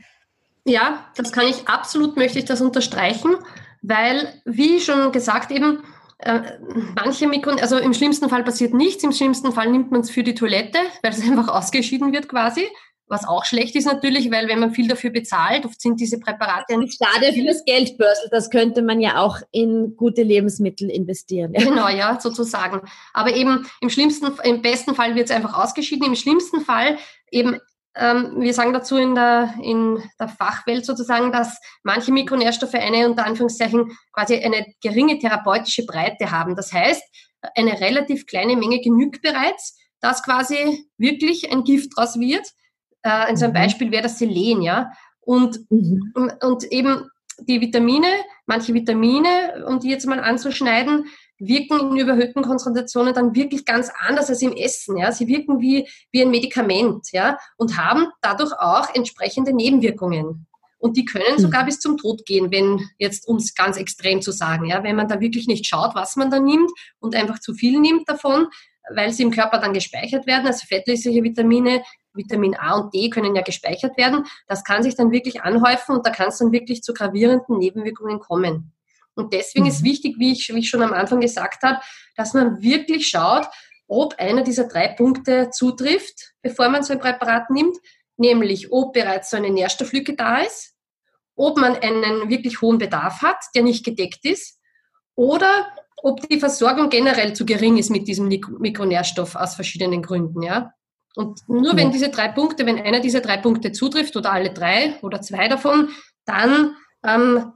Ja, 0.65 1.05
das 1.15 1.31
kann 1.31 1.47
ich 1.47 1.67
absolut, 1.67 2.15
möchte 2.15 2.39
ich 2.39 2.45
das 2.45 2.62
unterstreichen, 2.62 3.35
weil, 3.81 4.29
wie 4.45 4.79
schon 4.79 5.12
gesagt, 5.12 5.51
eben 5.51 5.79
äh, 6.19 6.41
manche 6.95 7.27
Mikron, 7.27 7.59
also 7.59 7.77
im 7.77 7.93
schlimmsten 7.93 8.29
Fall 8.29 8.43
passiert 8.43 8.73
nichts, 8.73 9.03
im 9.03 9.12
schlimmsten 9.12 9.51
Fall 9.51 9.69
nimmt 9.69 9.91
man 9.91 10.01
es 10.01 10.09
für 10.09 10.23
die 10.23 10.35
Toilette, 10.35 10.79
weil 11.01 11.12
es 11.12 11.21
einfach 11.29 11.50
ausgeschieden 11.50 12.13
wird 12.13 12.29
quasi. 12.29 12.65
Was 13.07 13.27
auch 13.27 13.45
schlecht 13.45 13.75
ist 13.75 13.86
natürlich, 13.86 14.31
weil 14.31 14.48
wenn 14.48 14.60
man 14.60 14.72
viel 14.72 14.88
dafür 14.88 15.10
bezahlt, 15.10 15.65
oft 15.65 15.79
sind 15.79 16.00
diese 16.00 16.19
Präparate 16.19 16.77
nicht. 16.77 16.98
Schade 16.98 17.33
für 17.33 17.43
das 17.43 17.63
Geldbörsel, 17.65 18.29
das 18.31 18.50
könnte 18.50 18.81
man 18.81 19.01
ja 19.01 19.22
auch 19.22 19.38
in 19.51 19.95
gute 19.95 20.24
Lebensmittel 20.24 20.89
investieren. 20.89 21.53
Ja. 21.53 21.63
Genau, 21.63 21.88
ja, 21.89 22.19
sozusagen. 22.19 22.81
Aber 23.13 23.36
eben 23.36 23.67
im 23.81 23.89
schlimmsten, 23.89 24.31
im 24.43 24.62
besten 24.62 24.95
Fall 24.95 25.15
wird 25.15 25.29
es 25.29 25.36
einfach 25.36 25.57
ausgeschieden, 25.57 26.07
im 26.07 26.15
schlimmsten 26.15 26.62
Fall 26.62 26.98
eben 27.31 27.60
ähm, 27.95 28.41
wir 28.41 28.53
sagen 28.53 28.74
dazu 28.74 28.98
in 28.98 29.13
der, 29.13 29.53
in 29.62 30.01
der 30.19 30.27
Fachwelt 30.27 30.86
sozusagen, 30.86 31.31
dass 31.31 31.60
manche 31.83 32.12
Mikronährstoffe 32.12 32.74
eine 32.74 33.07
unter 33.07 33.25
Anführungszeichen 33.25 33.95
quasi 34.12 34.36
eine 34.36 34.65
geringe 34.81 35.19
therapeutische 35.19 35.86
Breite 35.86 36.31
haben. 36.31 36.55
Das 36.55 36.74
heißt, 36.74 37.03
eine 37.55 37.79
relativ 37.79 38.25
kleine 38.25 38.55
Menge 38.55 38.81
genügt 38.81 39.22
bereits, 39.22 39.77
dass 40.00 40.24
quasi 40.24 40.88
wirklich 40.98 41.51
ein 41.51 41.63
Gift 41.63 41.91
draus 41.95 42.19
wird. 42.19 42.48
Äh, 43.03 43.10
also 43.10 43.45
ein 43.45 43.51
mhm. 43.51 43.55
Beispiel 43.55 43.91
wäre 43.91 44.03
das 44.03 44.17
Selen, 44.17 44.62
ja. 44.62 44.91
Und, 45.22 45.60
mhm. 45.69 46.13
und 46.41 46.63
eben 46.65 47.10
die 47.39 47.62
Vitamine, 47.62 48.07
manche 48.45 48.74
Vitamine, 48.74 49.65
um 49.67 49.79
die 49.79 49.89
jetzt 49.89 50.05
mal 50.05 50.19
anzuschneiden, 50.19 51.05
wirken 51.39 51.91
in 51.91 51.98
überhöhten 51.98 52.43
Konzentrationen 52.43 53.13
dann 53.13 53.36
wirklich 53.36 53.65
ganz 53.65 53.91
anders 54.00 54.29
als 54.29 54.41
im 54.41 54.53
Essen. 54.53 54.98
Ja? 54.98 55.12
Sie 55.12 55.27
wirken 55.27 55.60
wie, 55.60 55.88
wie 56.12 56.22
ein 56.22 56.29
Medikament 56.29 57.07
ja? 57.12 57.38
und 57.57 57.77
haben 57.77 58.07
dadurch 58.22 58.53
auch 58.53 58.93
entsprechende 58.93 59.53
Nebenwirkungen. 59.53 60.45
Und 60.77 60.98
die 60.98 61.05
können 61.05 61.39
sogar 61.39 61.62
mhm. 61.62 61.67
bis 61.67 61.79
zum 61.79 61.98
Tod 61.98 62.25
gehen, 62.25 62.51
wenn 62.51 62.89
jetzt, 62.98 63.25
um 63.27 63.38
es 63.38 63.55
ganz 63.55 63.77
extrem 63.77 64.22
zu 64.22 64.31
sagen, 64.31 64.65
ja, 64.65 64.83
wenn 64.83 64.98
man 64.98 65.07
da 65.07 65.22
wirklich 65.22 65.48
nicht 65.48 65.65
schaut, 65.65 65.95
was 65.95 66.17
man 66.17 66.29
da 66.29 66.41
nimmt 66.41 66.69
und 67.00 67.15
einfach 67.15 67.39
zu 67.39 67.53
viel 67.53 67.79
nimmt 67.79 68.07
davon, 68.10 68.48
weil 68.93 69.13
sie 69.13 69.24
im 69.24 69.31
Körper 69.31 69.60
dann 69.60 69.74
gespeichert 69.74 70.27
werden. 70.27 70.45
Also 70.45 70.65
fettlösliche 70.67 71.24
Vitamine, 71.24 71.83
Vitamin 72.13 72.55
A 72.55 72.75
und 72.75 72.93
D 72.93 73.10
können 73.10 73.36
ja 73.36 73.41
gespeichert 73.41 73.98
werden. 73.98 74.25
Das 74.48 74.63
kann 74.63 74.84
sich 74.84 74.96
dann 74.96 75.12
wirklich 75.12 75.41
anhäufen 75.41 75.96
und 75.96 76.05
da 76.05 76.12
kann 76.12 76.29
es 76.29 76.38
dann 76.38 76.51
wirklich 76.51 76.84
zu 76.84 76.93
gravierenden 76.93 77.58
Nebenwirkungen 77.58 78.20
kommen. 78.20 78.74
Und 79.15 79.34
deswegen 79.34 79.65
mhm. 79.65 79.72
ist 79.72 79.84
wichtig, 79.84 80.15
wie 80.17 80.32
ich, 80.32 80.50
wie 80.53 80.60
ich 80.60 80.70
schon 80.70 80.82
am 80.82 80.93
Anfang 80.93 81.20
gesagt 81.20 81.63
habe, 81.63 81.79
dass 82.15 82.34
man 82.34 82.62
wirklich 82.62 83.08
schaut, 83.08 83.48
ob 83.88 84.15
einer 84.17 84.43
dieser 84.43 84.67
drei 84.67 84.88
Punkte 84.88 85.50
zutrifft, 85.51 86.34
bevor 86.41 86.70
man 86.70 86.84
so 86.84 86.93
ein 86.93 87.00
Präparat 87.00 87.50
nimmt, 87.50 87.77
nämlich 88.17 88.72
ob 88.72 88.93
bereits 88.93 89.29
so 89.29 89.38
eine 89.38 89.50
Nährstofflücke 89.50 90.15
da 90.15 90.39
ist, 90.39 90.74
ob 91.36 91.58
man 91.58 91.75
einen 91.75 92.29
wirklich 92.29 92.62
hohen 92.62 92.77
Bedarf 92.77 93.22
hat, 93.22 93.38
der 93.55 93.63
nicht 93.63 93.86
gedeckt 93.86 94.25
ist, 94.25 94.60
oder 95.15 95.67
ob 95.98 96.27
die 96.27 96.39
Versorgung 96.39 96.89
generell 96.89 97.34
zu 97.34 97.46
gering 97.46 97.77
ist 97.77 97.89
mit 97.89 98.08
diesem 98.08 98.27
Mikronährstoff 98.27 99.36
aus 99.36 99.55
verschiedenen 99.55 100.01
Gründen, 100.01 100.41
ja. 100.41 100.74
Und 101.15 101.48
nur 101.48 101.77
wenn 101.77 101.91
diese 101.91 102.10
drei 102.10 102.29
Punkte, 102.29 102.65
wenn 102.65 102.79
einer 102.79 103.00
dieser 103.00 103.22
drei 103.22 103.38
Punkte 103.38 103.72
zutrifft 103.72 104.15
oder 104.15 104.32
alle 104.32 104.51
drei 104.51 104.98
oder 105.01 105.22
zwei 105.22 105.48
davon, 105.48 105.89
dann 106.25 106.75
ähm, 107.03 107.53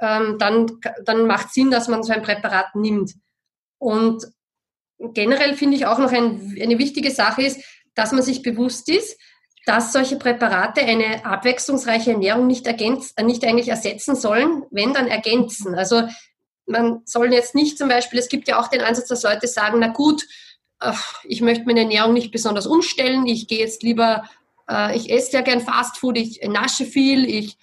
ähm, 0.00 0.36
dann, 0.38 0.80
dann 1.04 1.26
macht 1.26 1.52
Sinn, 1.52 1.70
dass 1.70 1.88
man 1.88 2.02
so 2.02 2.12
ein 2.12 2.22
Präparat 2.22 2.74
nimmt. 2.74 3.14
Und 3.78 4.26
generell 4.98 5.54
finde 5.54 5.76
ich 5.76 5.86
auch 5.86 5.98
noch 5.98 6.12
ein, 6.12 6.56
eine 6.60 6.78
wichtige 6.78 7.10
Sache 7.10 7.42
ist, 7.42 7.60
dass 7.94 8.12
man 8.12 8.22
sich 8.22 8.42
bewusst 8.42 8.88
ist, 8.88 9.18
dass 9.66 9.92
solche 9.92 10.16
Präparate 10.16 10.80
eine 10.80 11.24
abwechslungsreiche 11.24 12.12
Ernährung 12.12 12.46
nicht, 12.46 12.66
ergänzt, 12.66 13.18
äh, 13.18 13.22
nicht 13.22 13.44
eigentlich 13.44 13.68
ersetzen 13.68 14.16
sollen, 14.16 14.64
wenn 14.70 14.94
dann 14.94 15.06
ergänzen. 15.06 15.74
Also 15.74 16.02
man 16.66 17.02
soll 17.04 17.32
jetzt 17.32 17.54
nicht 17.54 17.76
zum 17.76 17.88
Beispiel, 17.88 18.18
es 18.18 18.28
gibt 18.28 18.48
ja 18.48 18.58
auch 18.58 18.68
den 18.68 18.80
Ansatz, 18.80 19.08
dass 19.08 19.22
Leute 19.22 19.48
sagen, 19.48 19.80
na 19.80 19.88
gut, 19.88 20.22
ich 21.24 21.40
möchte 21.40 21.64
meine 21.64 21.80
Ernährung 21.80 22.14
nicht 22.14 22.32
besonders 22.32 22.66
umstellen, 22.66 23.26
ich 23.26 23.48
gehe 23.48 23.58
jetzt 23.58 23.82
lieber, 23.82 24.24
äh, 24.68 24.96
ich 24.96 25.10
esse 25.10 25.32
ja 25.32 25.42
gern 25.42 25.60
Fastfood, 25.60 26.16
ich 26.16 26.40
nasche 26.46 26.84
viel, 26.84 27.24
ich 27.24 27.58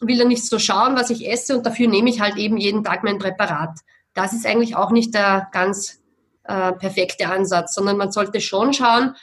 will 0.00 0.18
dann 0.18 0.28
nicht 0.28 0.46
so 0.46 0.58
schauen, 0.58 0.96
was 0.96 1.10
ich 1.10 1.28
esse 1.28 1.56
und 1.56 1.66
dafür 1.66 1.88
nehme 1.88 2.10
ich 2.10 2.20
halt 2.20 2.36
eben 2.36 2.56
jeden 2.56 2.84
Tag 2.84 3.02
mein 3.04 3.18
Präparat. 3.18 3.78
Das 4.14 4.32
ist 4.32 4.46
eigentlich 4.46 4.76
auch 4.76 4.90
nicht 4.90 5.14
der 5.14 5.48
ganz 5.52 6.00
äh, 6.44 6.72
perfekte 6.72 7.28
Ansatz, 7.28 7.74
sondern 7.74 7.96
man 7.96 8.12
sollte 8.12 8.40
schon 8.40 8.72
schauen, 8.72 9.14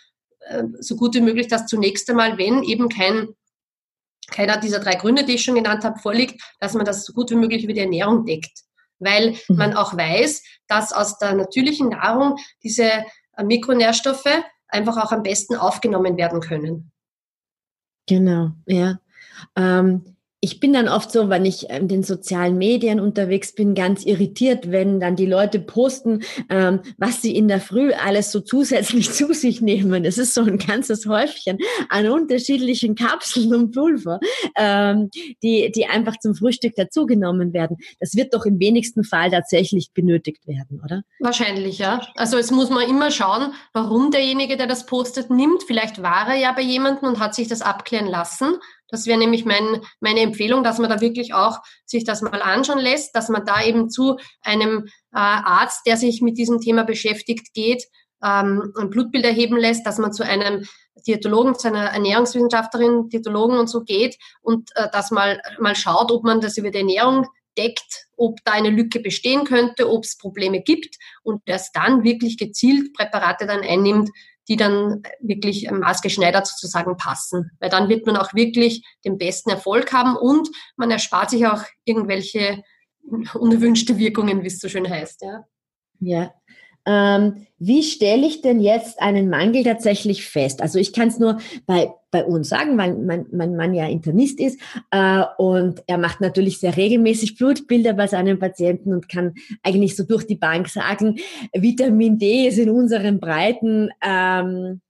äh, 0.42 0.64
so 0.80 0.96
gut 0.96 1.16
wie 1.16 1.22
möglich, 1.22 1.48
dass 1.48 1.68
zunächst 1.68 2.10
einmal, 2.10 2.38
wenn 2.38 2.64
eben 2.64 2.90
kein 2.90 3.30
keiner 4.30 4.58
dieser 4.58 4.80
drei 4.80 4.96
Gründe, 4.96 5.24
die 5.24 5.36
ich 5.36 5.44
schon 5.44 5.56
genannt 5.56 5.84
habe, 5.84 6.00
vorliegt, 6.00 6.42
dass 6.60 6.74
man 6.74 6.86
das 6.86 7.06
so 7.06 7.14
gut 7.14 7.32
wie 7.32 7.36
möglich 7.36 7.64
über 7.64 7.74
die 7.74 7.80
Ernährung 7.80 8.26
deckt. 8.26 8.64
Weil 9.00 9.38
mhm. 9.48 9.56
man 9.56 9.74
auch 9.74 9.96
weiß, 9.96 10.44
dass 10.68 10.92
aus 10.92 11.18
der 11.18 11.34
natürlichen 11.34 11.90
Nahrung 11.90 12.36
diese 12.64 13.06
Mikronährstoffe 13.44 14.44
einfach 14.68 14.98
auch 14.98 15.12
am 15.12 15.24
besten 15.24 15.56
aufgenommen 15.56 16.18
werden 16.18 16.42
können. 16.42 16.92
Genau, 18.08 18.52
ja. 18.66 19.00
Ähm, 19.56 20.17
ich 20.40 20.60
bin 20.60 20.72
dann 20.72 20.88
oft 20.88 21.12
so, 21.12 21.30
wenn 21.30 21.46
ich 21.46 21.70
in 21.70 21.88
den 21.88 22.04
sozialen 22.04 22.60
Medien 22.60 23.00
unterwegs 23.00 23.56
bin, 23.56 23.74
ganz 23.74 24.06
irritiert, 24.06 24.72
wenn 24.72 25.00
dann 25.00 25.16
die 25.16 25.26
Leute 25.26 25.60
posten, 25.60 26.24
ähm, 26.50 26.82
was 26.98 27.24
sie 27.24 27.36
in 27.36 27.48
der 27.48 27.60
Früh 27.60 27.92
alles 27.92 28.32
so 28.32 28.42
zusätzlich 28.42 29.12
zu 29.14 29.34
sich 29.34 29.62
nehmen. 29.62 30.06
Es 30.06 30.20
ist 30.20 30.36
so 30.36 30.42
ein 30.42 30.60
ganzes 30.60 31.08
Häufchen 31.08 31.58
an 31.90 32.08
unterschiedlichen 32.08 32.94
Kapseln 32.94 33.54
und 33.56 33.74
Pulver, 33.74 34.20
ähm, 34.56 35.10
die, 35.42 35.72
die 35.72 35.88
einfach 35.88 36.20
zum 36.20 36.36
Frühstück 36.36 36.76
dazugenommen 36.76 37.54
werden. 37.54 37.78
Das 38.00 38.16
wird 38.16 38.36
doch 38.36 38.46
im 38.46 38.60
wenigsten 38.60 39.04
Fall 39.04 39.32
tatsächlich 39.32 39.92
benötigt 39.94 40.46
werden, 40.46 40.82
oder? 40.84 41.02
Wahrscheinlich, 41.20 41.80
ja. 41.80 42.08
Also 42.16 42.38
es 42.38 42.52
muss 42.52 42.70
man 42.70 42.88
immer 42.88 43.10
schauen, 43.10 43.54
warum 43.74 44.12
derjenige, 44.12 44.56
der 44.56 44.68
das 44.68 44.86
postet, 44.86 45.32
nimmt. 45.32 45.64
Vielleicht 45.64 46.04
war 46.04 46.28
er 46.28 46.36
ja 46.36 46.52
bei 46.52 46.62
jemandem 46.62 47.10
und 47.10 47.20
hat 47.20 47.34
sich 47.34 47.48
das 47.48 47.64
abklären 47.64 48.08
lassen 48.08 48.58
das 48.90 49.06
wäre 49.06 49.20
nämlich 49.20 49.46
mein, 49.46 49.82
meine 50.00 50.22
Empfehlung, 50.22 50.64
dass 50.64 50.80
man 50.80 50.90
da 50.90 51.02
wirklich 51.02 51.34
auch 51.34 51.60
sich 51.86 52.04
das 52.04 52.22
mal 52.22 52.42
anschauen 52.42 52.80
lässt, 52.80 53.16
dass 53.16 53.30
man 53.30 53.46
da 53.46 53.64
eben 53.64 53.90
zu 53.90 54.18
einem 54.42 54.86
äh, 55.14 55.20
Arzt, 55.20 55.86
der 55.86 55.98
sich 55.98 56.22
mit 56.22 56.38
diesem 56.38 56.60
Thema 56.60 56.84
beschäftigt, 56.84 57.54
geht, 57.54 57.84
ähm, 58.24 58.74
ein 58.78 58.90
Blutbild 58.90 59.26
erheben 59.26 59.58
lässt, 59.58 59.86
dass 59.86 59.98
man 59.98 60.14
zu 60.14 60.24
einem 60.24 60.66
Diätologen, 61.06 61.56
zu 61.56 61.68
einer 61.68 61.86
Ernährungswissenschaftlerin, 61.92 63.10
Diätologen 63.10 63.60
und 63.60 63.68
so 63.68 63.84
geht 63.84 64.18
und 64.42 64.70
äh, 64.76 64.88
das 64.92 65.12
mal, 65.12 65.42
mal 65.60 65.76
schaut, 65.76 66.12
ob 66.12 66.24
man 66.24 66.42
das 66.42 66.58
über 66.58 66.72
die 66.72 66.80
Ernährung 66.80 67.28
deckt, 67.58 68.08
ob 68.16 68.40
da 68.46 68.54
eine 68.54 68.70
Lücke 68.70 69.00
bestehen 69.00 69.44
könnte, 69.44 69.90
ob 69.90 70.04
es 70.04 70.18
Probleme 70.18 70.62
gibt 70.62 70.96
und 71.24 71.42
erst 71.46 71.76
dann 71.76 72.04
wirklich 72.04 72.38
gezielt 72.38 72.94
Präparate 72.94 73.48
dann 73.48 73.62
einnimmt, 73.62 74.10
die 74.48 74.56
dann 74.56 75.04
wirklich 75.20 75.70
maßgeschneidert 75.70 76.48
sozusagen 76.48 76.98
passen. 76.98 77.52
Weil 77.60 77.70
dann 77.70 77.90
wird 77.90 78.06
man 78.06 78.18
auch 78.18 78.34
wirklich 78.34 78.86
den 79.06 79.18
besten 79.18 79.50
Erfolg 79.50 79.92
haben 79.94 80.16
und 80.16 80.50
man 80.76 80.92
erspart 80.92 81.30
sich 81.30 81.48
auch 81.48 81.64
irgendwelche 81.86 82.64
unerwünschte 83.34 83.98
Wirkungen, 83.98 84.44
wie 84.44 84.48
es 84.48 84.60
so 84.60 84.70
schön 84.70 84.90
heißt. 84.90 85.22
Ja. 85.22 85.46
Ja, 86.00 86.24
ähm, 86.24 86.47
wie 87.60 87.84
stelle 87.84 88.26
ich 88.26 88.42
denn 88.42 88.60
jetzt 88.60 89.02
einen 89.02 89.30
Mangel 89.30 89.64
tatsächlich 89.64 90.26
fest? 90.26 90.62
Also 90.62 90.80
ich 90.80 90.94
kann 90.94 91.08
es 91.08 91.20
nur 91.20 91.40
bei, 91.66 91.90
bei 92.12 92.24
uns 92.24 92.50
sagen, 92.50 92.78
weil 92.78 92.94
mein, 92.96 93.26
mein 93.32 93.56
Mann 93.56 93.74
ja 93.74 93.88
Internist 93.88 94.40
ist 94.40 94.60
äh, 94.92 95.24
und 95.38 95.84
er 95.88 95.98
macht 95.98 96.22
natürlich 96.22 96.60
sehr 96.60 96.78
regelmäßig 96.78 97.38
Blutbilder 97.38 97.94
bei 97.94 98.08
seinen 98.08 98.40
Patienten 98.40 98.94
und 98.94 99.10
kann 99.10 99.34
eigentlich 99.64 99.96
so 99.96 100.04
durch 100.04 100.26
die 100.26 100.36
Bank 100.36 100.70
sagen, 100.70 101.18
Vitamin 101.54 102.20
D 102.20 102.48
ist 102.48 102.60
in 102.60 102.70
unseren 102.70 103.20
Breiten 103.20 103.90
ähm, 104.02 104.82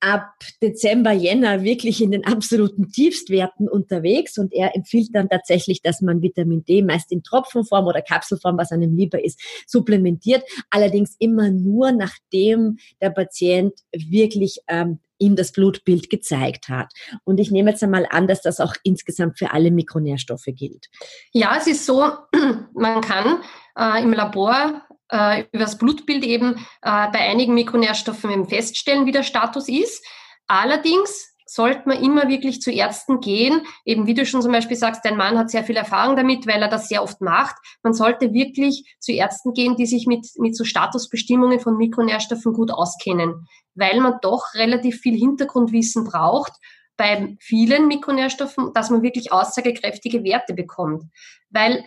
ab 0.00 0.32
Dezember, 0.62 1.12
Jänner 1.12 1.62
wirklich 1.62 2.02
in 2.02 2.10
den 2.10 2.24
absoluten 2.24 2.90
Tiefstwerten 2.90 3.68
unterwegs 3.68 4.38
und 4.38 4.52
er 4.52 4.74
empfiehlt 4.76 5.10
dann 5.12 5.28
tatsächlich, 5.28 5.82
dass 5.82 6.00
man 6.00 6.22
Vitamin 6.22 6.64
D 6.64 6.82
meist 6.82 7.10
in 7.12 7.22
Tropfenform 7.22 7.86
oder 7.86 8.02
Kapselform, 8.02 8.58
was 8.58 8.72
einem 8.72 8.96
lieber 8.96 9.22
ist, 9.22 9.40
supplementiert. 9.66 10.44
Allerdings 10.70 11.16
immer 11.18 11.50
nur, 11.50 11.92
nachdem 11.92 12.78
der 13.00 13.10
Patient 13.10 13.72
wirklich 13.92 14.58
ähm, 14.68 15.00
ihm 15.18 15.36
das 15.36 15.52
Blutbild 15.52 16.10
gezeigt 16.10 16.68
hat. 16.68 16.92
Und 17.24 17.40
ich 17.40 17.50
nehme 17.50 17.70
jetzt 17.70 17.82
einmal 17.82 18.06
an, 18.10 18.26
dass 18.26 18.40
das 18.40 18.60
auch 18.60 18.74
insgesamt 18.84 19.38
für 19.38 19.52
alle 19.52 19.70
Mikronährstoffe 19.70 20.46
gilt. 20.46 20.86
Ja, 21.32 21.56
es 21.58 21.66
ist 21.66 21.84
so, 21.84 22.12
man 22.74 23.00
kann 23.00 23.40
äh, 23.76 24.02
im 24.02 24.12
Labor 24.12 24.82
äh, 25.10 25.44
über 25.52 25.64
das 25.64 25.78
Blutbild 25.78 26.24
eben 26.24 26.54
äh, 26.82 27.08
bei 27.10 27.20
einigen 27.20 27.54
Mikronährstoffen 27.54 28.30
eben 28.30 28.48
feststellen, 28.48 29.06
wie 29.06 29.12
der 29.12 29.22
Status 29.22 29.68
ist. 29.68 30.04
Allerdings 30.46 31.28
sollte 31.48 31.88
man 31.88 32.02
immer 32.02 32.28
wirklich 32.28 32.60
zu 32.60 32.70
Ärzten 32.70 33.20
gehen. 33.20 33.62
Eben 33.84 34.06
wie 34.06 34.14
du 34.14 34.26
schon 34.26 34.42
zum 34.42 34.52
Beispiel 34.52 34.76
sagst, 34.76 35.04
dein 35.04 35.16
Mann 35.16 35.38
hat 35.38 35.50
sehr 35.50 35.64
viel 35.64 35.76
Erfahrung 35.76 36.14
damit, 36.14 36.46
weil 36.46 36.60
er 36.60 36.68
das 36.68 36.88
sehr 36.88 37.02
oft 37.02 37.20
macht. 37.20 37.56
Man 37.82 37.94
sollte 37.94 38.32
wirklich 38.32 38.96
zu 39.00 39.12
Ärzten 39.12 39.54
gehen, 39.54 39.76
die 39.76 39.86
sich 39.86 40.06
mit, 40.06 40.26
mit 40.36 40.56
so 40.56 40.64
Statusbestimmungen 40.64 41.60
von 41.60 41.76
Mikronährstoffen 41.76 42.52
gut 42.52 42.70
auskennen, 42.70 43.46
weil 43.74 44.00
man 44.00 44.18
doch 44.20 44.54
relativ 44.54 45.00
viel 45.00 45.16
Hintergrundwissen 45.18 46.04
braucht 46.04 46.52
bei 46.98 47.36
vielen 47.40 47.86
Mikronährstoffen, 47.86 48.72
dass 48.74 48.90
man 48.90 49.02
wirklich 49.02 49.32
aussagekräftige 49.32 50.24
Werte 50.24 50.52
bekommt. 50.52 51.04
Weil 51.48 51.84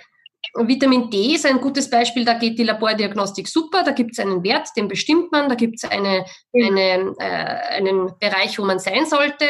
Vitamin 0.56 1.10
D 1.10 1.36
ist 1.36 1.46
ein 1.46 1.62
gutes 1.62 1.90
Beispiel, 1.90 2.26
da 2.26 2.34
geht 2.34 2.58
die 2.60 2.64
Labordiagnostik 2.64 3.48
super, 3.48 3.84
da 3.84 3.92
gibt 3.92 4.12
es 4.14 4.20
einen 4.20 4.44
Wert, 4.44 4.70
den 4.76 4.88
bestimmt 4.88 5.32
man, 5.32 5.50
da 5.50 5.56
gibt 5.56 5.76
es 5.76 5.90
eine, 5.90 6.26
eine, 6.54 7.16
äh, 7.20 7.78
einen 7.78 8.12
Bereich, 8.20 8.58
wo 8.58 8.66
man 8.66 8.80
sein 8.80 9.06
sollte. 9.06 9.46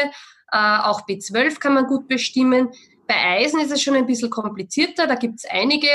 Äh, 0.51 0.77
auch 0.83 1.07
B12 1.07 1.59
kann 1.59 1.73
man 1.73 1.87
gut 1.87 2.07
bestimmen. 2.07 2.69
Bei 3.07 3.15
Eisen 3.15 3.61
ist 3.61 3.71
es 3.71 3.81
schon 3.81 3.95
ein 3.95 4.05
bisschen 4.05 4.29
komplizierter. 4.29 5.07
Da 5.07 5.15
gibt 5.15 5.39
es 5.39 5.45
einige 5.49 5.87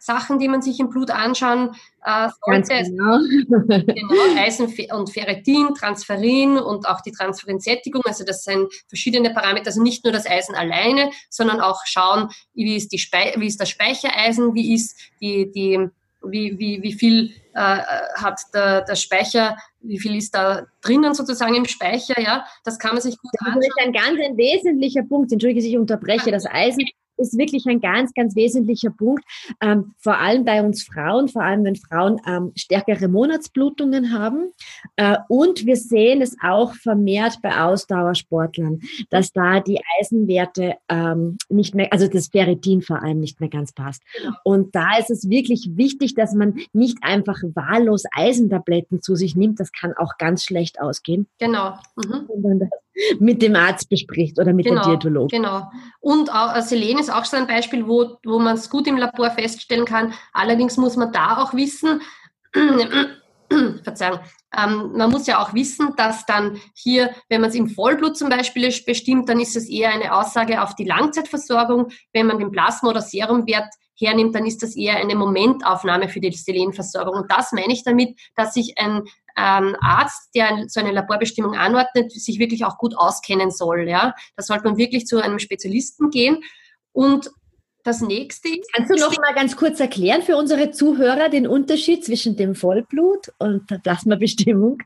Sachen, 0.00 0.38
die 0.38 0.48
man 0.48 0.62
sich 0.62 0.80
im 0.80 0.88
Blut 0.88 1.10
anschauen 1.10 1.76
äh, 2.04 2.28
sollte. 2.44 2.68
Ganz 2.68 2.88
genau. 2.88 3.18
genau. 3.68 4.36
Eisen 4.38 4.72
und 4.92 5.10
Ferritin, 5.10 5.74
Transferin 5.74 6.56
und 6.56 6.88
auch 6.88 7.02
die 7.02 7.12
Transferinsättigung. 7.12 8.02
Also 8.06 8.24
das 8.24 8.42
sind 8.42 8.72
verschiedene 8.88 9.30
Parameter. 9.30 9.66
Also 9.66 9.82
nicht 9.82 10.04
nur 10.04 10.12
das 10.12 10.26
Eisen 10.26 10.54
alleine, 10.54 11.10
sondern 11.28 11.60
auch 11.60 11.82
schauen, 11.84 12.30
wie 12.54 12.76
ist, 12.76 12.92
die 12.92 12.98
Spe 12.98 13.34
wie 13.36 13.46
ist 13.46 13.60
das 13.60 13.68
Speichereisen, 13.68 14.54
wie 14.54 14.74
ist 14.74 14.98
die, 15.20 15.52
die 15.52 15.90
wie, 16.22 16.58
wie, 16.58 16.82
wie 16.82 16.92
viel 16.92 17.30
äh, 17.54 17.78
hat 18.16 18.40
der, 18.52 18.82
der 18.82 18.96
Speicher, 18.96 19.56
wie 19.80 19.98
viel 19.98 20.16
ist 20.16 20.34
da 20.34 20.66
drinnen 20.82 21.14
sozusagen 21.14 21.54
im 21.54 21.64
Speicher, 21.64 22.20
ja, 22.20 22.44
das 22.64 22.78
kann 22.78 22.92
man 22.92 23.02
sich 23.02 23.16
gut 23.18 23.30
anschauen. 23.38 23.60
Das 23.60 23.66
ist 23.66 23.86
ein 23.86 23.92
ganz 23.92 24.20
ein 24.22 24.36
wesentlicher 24.36 25.02
Punkt, 25.02 25.32
entschuldige, 25.32 25.66
ich 25.66 25.78
unterbreche, 25.78 26.30
das 26.30 26.46
Eisen 26.46 26.84
ist 27.20 27.38
wirklich 27.38 27.66
ein 27.66 27.80
ganz, 27.80 28.12
ganz 28.14 28.34
wesentlicher 28.34 28.90
Punkt, 28.90 29.24
ähm, 29.60 29.92
vor 29.98 30.18
allem 30.18 30.44
bei 30.44 30.62
uns 30.62 30.82
Frauen, 30.82 31.28
vor 31.28 31.42
allem 31.42 31.64
wenn 31.64 31.76
Frauen 31.76 32.20
ähm, 32.26 32.52
stärkere 32.56 33.08
Monatsblutungen 33.08 34.12
haben. 34.12 34.52
Äh, 34.96 35.18
und 35.28 35.66
wir 35.66 35.76
sehen 35.76 36.22
es 36.22 36.36
auch 36.42 36.74
vermehrt 36.74 37.38
bei 37.42 37.60
Ausdauersportlern, 37.60 38.80
dass 39.10 39.32
da 39.32 39.60
die 39.60 39.80
Eisenwerte 39.98 40.74
ähm, 40.88 41.36
nicht 41.48 41.74
mehr, 41.74 41.92
also 41.92 42.08
das 42.08 42.28
Ferritin 42.28 42.82
vor 42.82 43.02
allem 43.02 43.20
nicht 43.20 43.40
mehr 43.40 43.50
ganz 43.50 43.72
passt. 43.72 44.02
Genau. 44.16 44.34
Und 44.44 44.74
da 44.74 44.98
ist 44.98 45.10
es 45.10 45.28
wirklich 45.28 45.70
wichtig, 45.74 46.14
dass 46.14 46.34
man 46.34 46.58
nicht 46.72 46.98
einfach 47.02 47.38
wahllos 47.54 48.04
Eisentabletten 48.14 49.02
zu 49.02 49.14
sich 49.14 49.36
nimmt. 49.36 49.60
Das 49.60 49.72
kann 49.72 49.94
auch 49.96 50.18
ganz 50.18 50.44
schlecht 50.44 50.80
ausgehen. 50.80 51.26
Genau. 51.38 51.74
Mhm 51.96 52.70
mit 53.18 53.42
dem 53.42 53.56
Arzt 53.56 53.88
bespricht 53.88 54.38
oder 54.38 54.52
mit 54.52 54.66
genau, 54.66 54.82
der 54.82 54.96
Diätologin. 54.96 55.42
Genau. 55.42 55.70
Und 56.00 56.32
auch, 56.32 56.54
äh, 56.54 56.62
Selen 56.62 56.98
ist 56.98 57.12
auch 57.12 57.24
so 57.24 57.36
ein 57.36 57.46
Beispiel, 57.46 57.86
wo, 57.86 58.16
wo 58.24 58.38
man 58.38 58.56
es 58.56 58.70
gut 58.70 58.86
im 58.86 58.96
Labor 58.96 59.30
feststellen 59.30 59.84
kann. 59.84 60.12
Allerdings 60.32 60.76
muss 60.76 60.96
man 60.96 61.12
da 61.12 61.38
auch 61.38 61.54
wissen, 61.54 62.00
Verzeihung, 63.82 64.20
ähm, 64.56 64.92
man 64.96 65.10
muss 65.10 65.26
ja 65.26 65.42
auch 65.42 65.54
wissen, 65.54 65.94
dass 65.96 66.26
dann 66.26 66.60
hier, 66.74 67.10
wenn 67.28 67.40
man 67.40 67.50
es 67.50 67.56
im 67.56 67.68
Vollblut 67.68 68.16
zum 68.16 68.28
Beispiel 68.28 68.72
bestimmt, 68.84 69.28
dann 69.28 69.40
ist 69.40 69.56
es 69.56 69.68
eher 69.68 69.90
eine 69.90 70.14
Aussage 70.14 70.62
auf 70.62 70.74
die 70.74 70.84
Langzeitversorgung. 70.84 71.88
Wenn 72.12 72.26
man 72.26 72.38
den 72.38 72.50
Plasma- 72.50 72.90
oder 72.90 73.00
Serumwert 73.00 73.72
hernimmt, 73.96 74.34
dann 74.34 74.46
ist 74.46 74.62
das 74.62 74.76
eher 74.76 74.96
eine 74.96 75.14
Momentaufnahme 75.14 76.08
für 76.08 76.20
die 76.20 76.32
Selenversorgung. 76.32 77.14
Und 77.14 77.30
das 77.30 77.52
meine 77.52 77.72
ich 77.72 77.84
damit, 77.84 78.18
dass 78.34 78.54
sich 78.54 78.74
ein 78.78 79.02
ähm, 79.40 79.76
Arzt, 79.80 80.34
der 80.34 80.64
so 80.68 80.80
eine 80.80 80.92
Laborbestimmung 80.92 81.54
anordnet, 81.54 82.12
sich 82.12 82.38
wirklich 82.38 82.64
auch 82.64 82.78
gut 82.78 82.96
auskennen 82.96 83.50
soll. 83.50 83.88
Ja? 83.88 84.14
Da 84.36 84.42
sollte 84.42 84.64
man 84.64 84.76
wirklich 84.76 85.06
zu 85.06 85.22
einem 85.22 85.38
Spezialisten 85.38 86.10
gehen. 86.10 86.42
Und 86.92 87.30
das 87.82 88.02
nächste 88.02 88.48
ist. 88.48 88.70
Kannst 88.74 88.90
du 88.90 88.96
noch 88.96 89.16
mal 89.18 89.32
ganz 89.34 89.56
kurz 89.56 89.80
erklären 89.80 90.22
für 90.22 90.36
unsere 90.36 90.70
Zuhörer 90.70 91.30
den 91.30 91.46
Unterschied 91.46 92.04
zwischen 92.04 92.36
dem 92.36 92.54
Vollblut 92.54 93.32
und 93.38 93.70
der 93.70 93.78
Plasmabestimmung? 93.78 94.78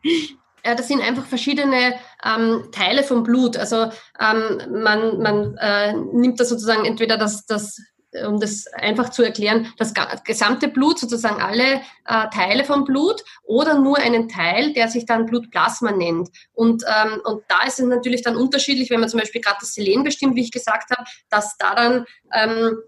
Ja, 0.64 0.74
das 0.74 0.88
sind 0.88 1.02
einfach 1.02 1.26
verschiedene 1.26 1.94
ähm, 2.24 2.68
Teile 2.72 3.02
vom 3.02 3.22
Blut. 3.22 3.56
Also 3.56 3.90
ähm, 4.20 4.82
man, 4.82 5.18
man 5.18 5.56
äh, 5.58 5.92
nimmt 5.92 6.38
da 6.38 6.44
sozusagen 6.44 6.84
entweder 6.84 7.18
das, 7.18 7.46
das 7.46 7.80
um 8.26 8.38
das 8.38 8.66
einfach 8.68 9.10
zu 9.10 9.22
erklären, 9.22 9.72
das 9.76 9.92
gesamte 10.24 10.68
Blut, 10.68 10.98
sozusagen 10.98 11.42
alle 11.42 11.80
äh, 12.06 12.28
Teile 12.32 12.64
vom 12.64 12.84
Blut 12.84 13.22
oder 13.42 13.78
nur 13.78 13.98
einen 13.98 14.28
Teil, 14.28 14.72
der 14.72 14.88
sich 14.88 15.06
dann 15.06 15.26
Blutplasma 15.26 15.92
nennt. 15.92 16.30
Und, 16.52 16.84
ähm, 16.86 17.20
und 17.24 17.42
da 17.48 17.66
ist 17.66 17.80
es 17.80 17.86
natürlich 17.86 18.22
dann 18.22 18.36
unterschiedlich, 18.36 18.90
wenn 18.90 19.00
man 19.00 19.08
zum 19.08 19.20
Beispiel 19.20 19.40
gerade 19.40 19.58
das 19.60 19.74
Selen 19.74 20.04
bestimmt, 20.04 20.36
wie 20.36 20.42
ich 20.42 20.52
gesagt 20.52 20.90
habe, 20.90 21.04
dass 21.28 21.56
da 21.56 21.74
dann 21.74 22.06
ähm, 22.32 22.78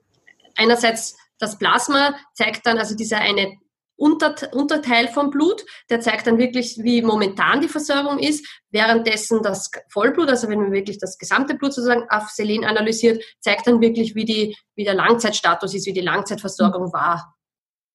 einerseits 0.56 1.16
das 1.38 1.58
Plasma 1.58 2.14
zeigt 2.32 2.66
dann, 2.66 2.78
also 2.78 2.96
dieser 2.96 3.18
eine 3.18 3.58
Unterteil 3.96 5.08
vom 5.08 5.30
Blut. 5.30 5.64
Der 5.90 6.00
zeigt 6.00 6.26
dann 6.26 6.38
wirklich, 6.38 6.78
wie 6.78 7.02
momentan 7.02 7.60
die 7.60 7.68
Versorgung 7.68 8.18
ist. 8.18 8.46
Währenddessen 8.70 9.42
das 9.42 9.70
Vollblut, 9.88 10.28
also 10.28 10.48
wenn 10.48 10.60
man 10.60 10.72
wirklich 10.72 10.98
das 10.98 11.18
gesamte 11.18 11.54
Blut 11.54 11.72
sozusagen 11.72 12.08
auf 12.10 12.28
Selen 12.28 12.64
analysiert, 12.64 13.22
zeigt 13.40 13.66
dann 13.66 13.80
wirklich, 13.80 14.14
wie, 14.14 14.24
die, 14.24 14.56
wie 14.74 14.84
der 14.84 14.94
Langzeitstatus 14.94 15.74
ist, 15.74 15.86
wie 15.86 15.92
die 15.92 16.00
Langzeitversorgung 16.00 16.92
war. 16.92 17.34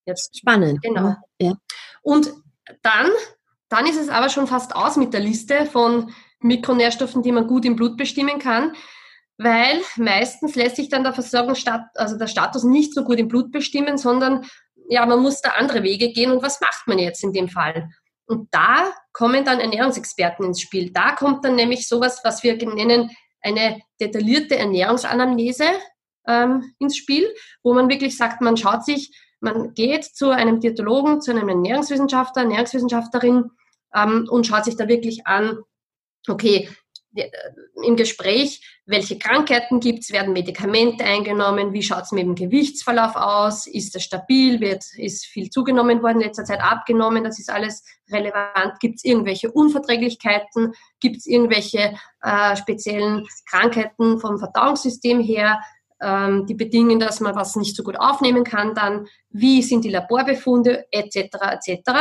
Jetzt. 0.05 0.37
Spannend. 0.37 0.81
Genau. 0.81 1.15
Ja. 1.39 1.53
Und 2.01 2.33
dann, 2.81 3.09
dann 3.69 3.85
ist 3.85 3.99
es 3.99 4.09
aber 4.09 4.29
schon 4.29 4.47
fast 4.47 4.75
aus 4.75 4.97
mit 4.97 5.13
der 5.13 5.21
Liste 5.21 5.65
von 5.65 6.11
Mikronährstoffen, 6.39 7.21
die 7.21 7.31
man 7.31 7.47
gut 7.47 7.65
im 7.65 7.75
Blut 7.75 7.97
bestimmen 7.97 8.39
kann 8.39 8.73
weil 9.43 9.81
meistens 9.97 10.55
lässt 10.55 10.75
sich 10.75 10.89
dann 10.89 11.03
der 11.03 11.13
Versorgung, 11.13 11.55
also 11.95 12.17
der 12.17 12.27
Status 12.27 12.63
nicht 12.63 12.93
so 12.93 13.03
gut 13.03 13.17
im 13.17 13.27
Blut 13.27 13.51
bestimmen, 13.51 13.97
sondern 13.97 14.45
ja, 14.91 15.06
man 15.06 15.21
muss 15.21 15.39
da 15.39 15.51
andere 15.51 15.84
Wege 15.84 16.12
gehen 16.12 16.32
und 16.32 16.43
was 16.43 16.60
macht 16.60 16.86
man 16.86 16.99
jetzt 16.99 17.23
in 17.23 17.32
dem 17.32 17.47
Fall? 17.47 17.89
Und 18.25 18.49
da 18.51 18.91
kommen 19.13 19.45
dann 19.45 19.62
Ernährungsexperten 19.62 20.45
ins 20.45 20.60
Spiel. 20.60 20.91
Da 20.91 21.13
kommt 21.13 21.45
dann 21.45 21.56
nämlich 21.56 21.88
sowas, 21.88 22.19
was 22.25 22.43
wir 22.43 22.58
nennen, 22.58 23.10
eine 23.41 23.80
detaillierte 24.01 24.58
Ernährungsanamnese 24.58 25.63
ähm, 26.27 26.73
ins 26.77 26.97
Spiel, 26.97 27.34
wo 27.63 27.73
man 27.73 27.89
wirklich 27.89 28.17
sagt, 28.17 28.41
man 28.41 28.58
schaut 28.58 28.84
sich, 28.84 29.17
man 29.39 29.73
geht 29.73 30.04
zu 30.04 30.30
einem 30.30 30.60
Diätologen, 30.60 31.21
zu 31.21 31.32
einem 31.32 31.47
Ernährungswissenschaftler, 31.47 32.43
Ernährungswissenschaftlerin 32.43 33.49
ähm, 33.95 34.27
und 34.30 34.45
schaut 34.45 34.65
sich 34.65 34.75
da 34.75 34.89
wirklich 34.89 35.25
an, 35.25 35.58
okay, 36.27 36.69
im 37.84 37.95
Gespräch, 37.95 38.62
welche 38.86 39.17
Krankheiten 39.17 39.80
gibt 39.80 40.00
es, 40.00 40.12
werden 40.12 40.34
Medikamente 40.34 41.04
eingenommen, 41.04 41.74
wie 41.74 41.84
schaut 41.84 42.04
es 42.04 42.12
mit 42.12 42.24
dem 42.24 42.36
Gewichtsverlauf 42.36 43.15
aus, 43.15 43.67
ist 43.67 43.95
es 43.95 44.04
stabil, 44.04 44.62
wird, 44.62 44.84
ist 44.95 45.26
viel 45.26 45.50
zugenommen 45.50 46.02
worden, 46.02 46.21
in 46.21 46.28
letzter 46.28 46.45
Zeit 46.45 46.62
abgenommen, 46.62 47.24
das 47.24 47.39
ist 47.39 47.50
alles 47.50 47.84
relevant, 48.10 48.80
gibt 48.80 48.95
es 48.97 49.04
irgendwelche 49.04 49.52
Unverträglichkeiten, 49.52 50.74
gibt 51.00 51.17
es 51.17 51.26
irgendwelche 51.26 51.95
äh, 52.21 52.56
speziellen 52.56 53.28
Krankheiten 53.50 54.19
vom 54.19 54.39
Verdauungssystem 54.39 55.19
her, 55.19 55.60
ähm, 56.02 56.45
die 56.45 56.56
bedingen, 56.56 57.00
dass 57.00 57.19
man 57.19 57.36
was 57.36 57.56
nicht 57.56 57.76
so 57.76 57.84
gut 57.84 58.00
aufnehmen 58.00 58.43
kann, 58.43 58.74
dann 58.74 59.08
wie 59.30 59.62
sind 59.62 59.84
die 59.84 59.89
Laborbefunde 59.89 60.86
etc. 60.91 61.36
etc. 61.52 61.91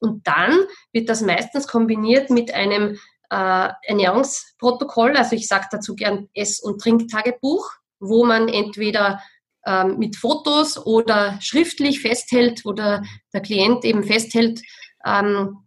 Und 0.00 0.26
dann 0.26 0.54
wird 0.92 1.08
das 1.08 1.22
meistens 1.22 1.66
kombiniert 1.66 2.30
mit 2.30 2.52
einem 2.52 2.98
äh, 3.30 3.68
Ernährungsprotokoll, 3.82 5.16
also 5.16 5.36
ich 5.36 5.48
sage 5.48 5.66
dazu 5.70 5.94
gern 5.94 6.28
Ess- 6.34 6.60
und 6.60 6.80
Trinktagebuch, 6.80 7.70
wo 8.00 8.24
man 8.24 8.48
entweder 8.48 9.20
ähm, 9.66 9.98
mit 9.98 10.16
Fotos 10.16 10.78
oder 10.86 11.38
schriftlich 11.40 12.00
festhält, 12.00 12.64
wo 12.64 12.72
der, 12.72 13.02
Klient 13.42 13.84
eben 13.84 14.04
festhält, 14.04 14.62
ähm, 15.04 15.58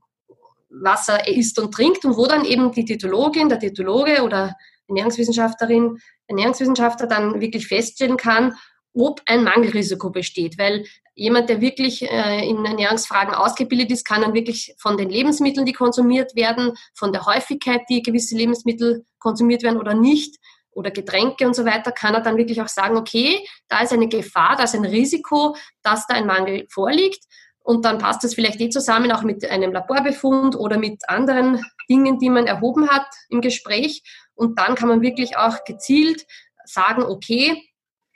was 0.70 1.08
er 1.10 1.28
isst 1.28 1.60
und 1.60 1.74
trinkt 1.74 2.06
und 2.06 2.16
wo 2.18 2.26
dann 2.26 2.46
eben 2.46 2.72
die 2.72 2.86
Diätologin, 2.86 3.50
der 3.50 3.58
Diätologe 3.58 4.24
oder 4.24 4.56
Ernährungswissenschaftlerin, 4.88 5.98
Ernährungswissenschaftler 6.28 7.08
dann 7.08 7.42
wirklich 7.42 7.68
feststellen 7.68 8.18
kann, 8.18 8.56
ob 8.94 9.22
ein 9.26 9.44
Mangelrisiko 9.44 10.10
besteht. 10.10 10.58
Weil 10.58 10.86
jemand, 11.20 11.50
der 11.50 11.62
wirklich 11.62 12.02
äh, 12.02 12.48
in 12.48 12.66
Ernährungsfragen 12.66 13.34
ausgebildet 13.34 13.92
ist, 13.92 14.06
kann 14.06 14.22
dann 14.22 14.34
wirklich 14.34 14.74
von 14.80 14.98
den 14.98 15.10
Lebensmitteln, 15.10 15.66
die 15.66 15.74
konsumiert 15.74 16.36
werden, 16.36 16.74
von 16.96 17.12
der 17.12 17.26
Häufigkeit, 17.26 17.82
die 17.90 18.02
gewisse 18.02 18.36
Lebensmittel 18.36 19.06
konsumiert 19.20 19.64
werden 19.64 19.78
oder 19.78 19.94
nicht, 19.94 20.38
oder 20.72 20.92
Getränke 20.92 21.46
und 21.46 21.56
so 21.56 21.66
weiter, 21.66 21.92
kann 21.92 22.14
er 22.14 22.22
dann 22.22 22.38
wirklich 22.38 22.62
auch 22.62 22.68
sagen, 22.68 22.96
okay, 22.96 23.46
da 23.68 23.82
ist 23.82 23.92
eine 23.92 24.08
Gefahr, 24.08 24.56
da 24.56 24.64
ist 24.64 24.76
ein 24.76 24.86
Risiko, 24.86 25.56
dass 25.84 26.08
da 26.08 26.16
ein 26.16 26.26
Mangel 26.26 26.68
vorliegt. 26.70 27.26
Und 27.62 27.86
dann 27.86 27.98
passt 27.98 28.24
das 28.24 28.34
vielleicht 28.34 28.62
eh 28.62 28.70
zusammen 28.70 29.12
auch 29.12 29.24
mit 29.24 29.48
einem 29.50 29.74
Laborbefund 29.74 30.56
oder 30.56 30.78
mit 30.78 31.08
anderen 31.10 31.62
Dingen, 31.90 32.18
die 32.18 32.30
man 32.30 32.48
erhoben 32.48 32.90
hat 32.90 33.08
im 33.30 33.42
Gespräch. 33.42 34.04
Und 34.36 34.58
dann 34.58 34.76
kann 34.76 34.88
man 34.88 35.02
wirklich 35.02 35.38
auch 35.38 35.64
gezielt 35.66 36.26
sagen, 36.66 37.04
okay, 37.04 37.69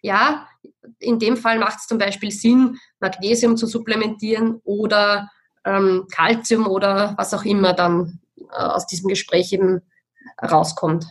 ja, 0.04 0.48
in 1.00 1.18
dem 1.18 1.38
Fall 1.38 1.58
macht 1.58 1.80
es 1.80 1.88
zum 1.88 1.98
Beispiel 1.98 2.30
Sinn, 2.30 2.78
Magnesium 3.00 3.58
zu 3.58 3.66
supplementieren 3.66 4.62
oder 4.64 5.32
ähm, 5.66 6.06
Calcium 6.12 6.68
oder 6.68 7.16
was 7.18 7.34
auch 7.34 7.46
immer 7.46 7.74
dann 7.74 8.20
äh, 8.38 8.56
aus 8.56 8.86
diesem 8.86 9.08
Gespräch 9.08 9.54
eben 9.54 9.82
rauskommt. 10.42 11.06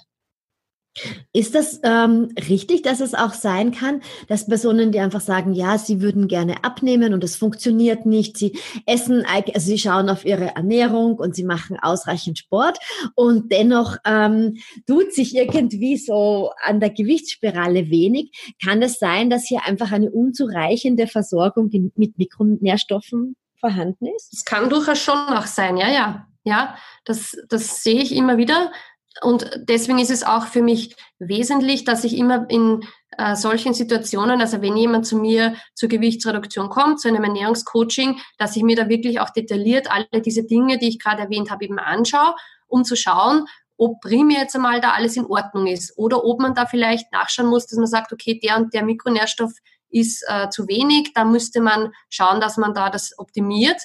Ist 1.33 1.55
das 1.55 1.81
ähm, 1.85 2.29
richtig, 2.49 2.83
dass 2.83 3.01
es 3.01 3.15
auch 3.15 3.33
sein 3.33 3.73
kann, 3.73 4.03
dass 4.29 4.47
Personen, 4.47 4.93
die 4.93 5.01
einfach 5.01 5.23
sagen, 5.23 5.55
ja, 5.55 5.79
sie 5.79 6.03
würden 6.03 6.29
gerne 6.29 6.65
abnehmen 6.65 7.15
und 7.15 7.25
es 7.25 7.37
funktioniert 7.37 8.05
nicht, 8.05 8.37
sie 8.37 8.59
essen, 8.85 9.25
also 9.27 9.67
sie 9.67 9.79
schauen 9.79 10.11
auf 10.11 10.27
ihre 10.27 10.55
Ernährung 10.55 11.15
und 11.15 11.35
sie 11.35 11.45
machen 11.45 11.79
ausreichend 11.81 12.39
Sport 12.39 12.79
und 13.15 13.51
dennoch 13.53 13.97
ähm, 14.05 14.59
tut 14.87 15.15
sich 15.15 15.35
irgendwie 15.35 15.97
so 15.97 16.51
an 16.63 16.79
der 16.79 16.91
Gewichtsspirale 16.91 17.89
wenig. 17.89 18.55
Kann 18.63 18.83
es 18.83 18.99
sein, 18.99 19.31
dass 19.31 19.47
hier 19.47 19.65
einfach 19.65 19.93
eine 19.93 20.11
unzureichende 20.11 21.07
Versorgung 21.07 21.71
mit 21.97 22.19
Mikronährstoffen 22.19 23.37
vorhanden 23.59 24.09
ist? 24.15 24.35
Es 24.35 24.45
kann 24.45 24.69
durchaus 24.69 24.99
schon 24.99 25.15
auch 25.15 25.47
sein, 25.47 25.79
ja, 25.79 25.89
ja. 25.91 26.27
Ja, 26.45 26.77
das, 27.05 27.37
das 27.49 27.85
sehe 27.85 28.03
ich 28.03 28.13
immer 28.17 28.37
wieder 28.37 28.73
und 29.21 29.51
deswegen 29.69 29.99
ist 29.99 30.11
es 30.11 30.25
auch 30.25 30.47
für 30.47 30.63
mich 30.63 30.97
wesentlich, 31.19 31.85
dass 31.85 32.05
ich 32.05 32.17
immer 32.17 32.49
in 32.49 32.81
äh, 33.19 33.37
solchen 33.37 33.75
Situationen, 33.75 34.41
also 34.41 34.63
wenn 34.63 34.77
jemand 34.77 35.07
zu 35.07 35.17
mir 35.17 35.55
zur 35.75 35.89
Gewichtsreduktion 35.89 36.71
kommt, 36.71 37.01
zu 37.01 37.09
einem 37.09 37.25
Ernährungscoaching, 37.25 38.19
dass 38.39 38.57
ich 38.57 38.63
mir 38.63 38.77
da 38.77 38.89
wirklich 38.89 39.21
auch 39.21 39.31
detailliert 39.31 39.91
alle 39.91 40.23
diese 40.23 40.45
Dinge, 40.45 40.79
die 40.79 40.89
ich 40.89 40.99
gerade 40.99 41.23
erwähnt 41.23 41.51
habe, 41.51 41.65
eben 41.65 41.79
anschaue, 41.79 42.35
um 42.67 42.85
zu 42.85 42.97
schauen, 42.97 43.47
ob 43.77 44.01
primär 44.01 44.41
jetzt 44.41 44.55
einmal 44.55 44.81
da 44.81 44.93
alles 44.93 45.17
in 45.17 45.27
Ordnung 45.27 45.67
ist 45.67 45.97
oder 45.99 46.25
ob 46.25 46.41
man 46.41 46.55
da 46.55 46.67
vielleicht 46.67 47.13
nachschauen 47.13 47.49
muss, 47.49 47.67
dass 47.67 47.79
man 47.79 47.87
sagt, 47.87 48.13
okay, 48.13 48.41
der 48.43 48.57
und 48.57 48.73
der 48.73 48.85
Mikronährstoff 48.85 49.53
ist 49.91 50.25
äh, 50.29 50.49
zu 50.49 50.69
wenig, 50.69 51.13
da 51.15 51.25
müsste 51.25 51.61
man 51.61 51.93
schauen, 52.09 52.41
dass 52.41 52.57
man 52.57 52.75
da 52.75 52.89
das 52.89 53.19
optimiert. 53.19 53.81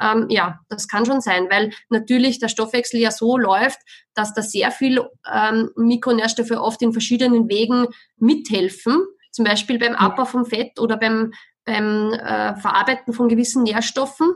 Ähm, 0.00 0.26
ja, 0.30 0.60
das 0.68 0.88
kann 0.88 1.04
schon 1.04 1.20
sein, 1.20 1.48
weil 1.50 1.72
natürlich 1.88 2.38
der 2.38 2.48
Stoffwechsel 2.48 3.00
ja 3.00 3.10
so 3.10 3.36
läuft, 3.36 3.78
dass 4.14 4.34
da 4.34 4.42
sehr 4.42 4.70
viel 4.70 5.04
ähm, 5.30 5.70
Mikronährstoffe 5.76 6.52
oft 6.52 6.80
in 6.82 6.92
verschiedenen 6.92 7.48
Wegen 7.48 7.86
mithelfen. 8.16 9.04
Zum 9.30 9.44
Beispiel 9.44 9.78
beim 9.78 9.94
Abbau 9.94 10.24
von 10.24 10.46
Fett 10.46 10.80
oder 10.80 10.96
beim, 10.96 11.32
beim 11.64 12.12
äh, 12.12 12.56
Verarbeiten 12.56 13.12
von 13.12 13.28
gewissen 13.28 13.62
Nährstoffen. 13.62 14.32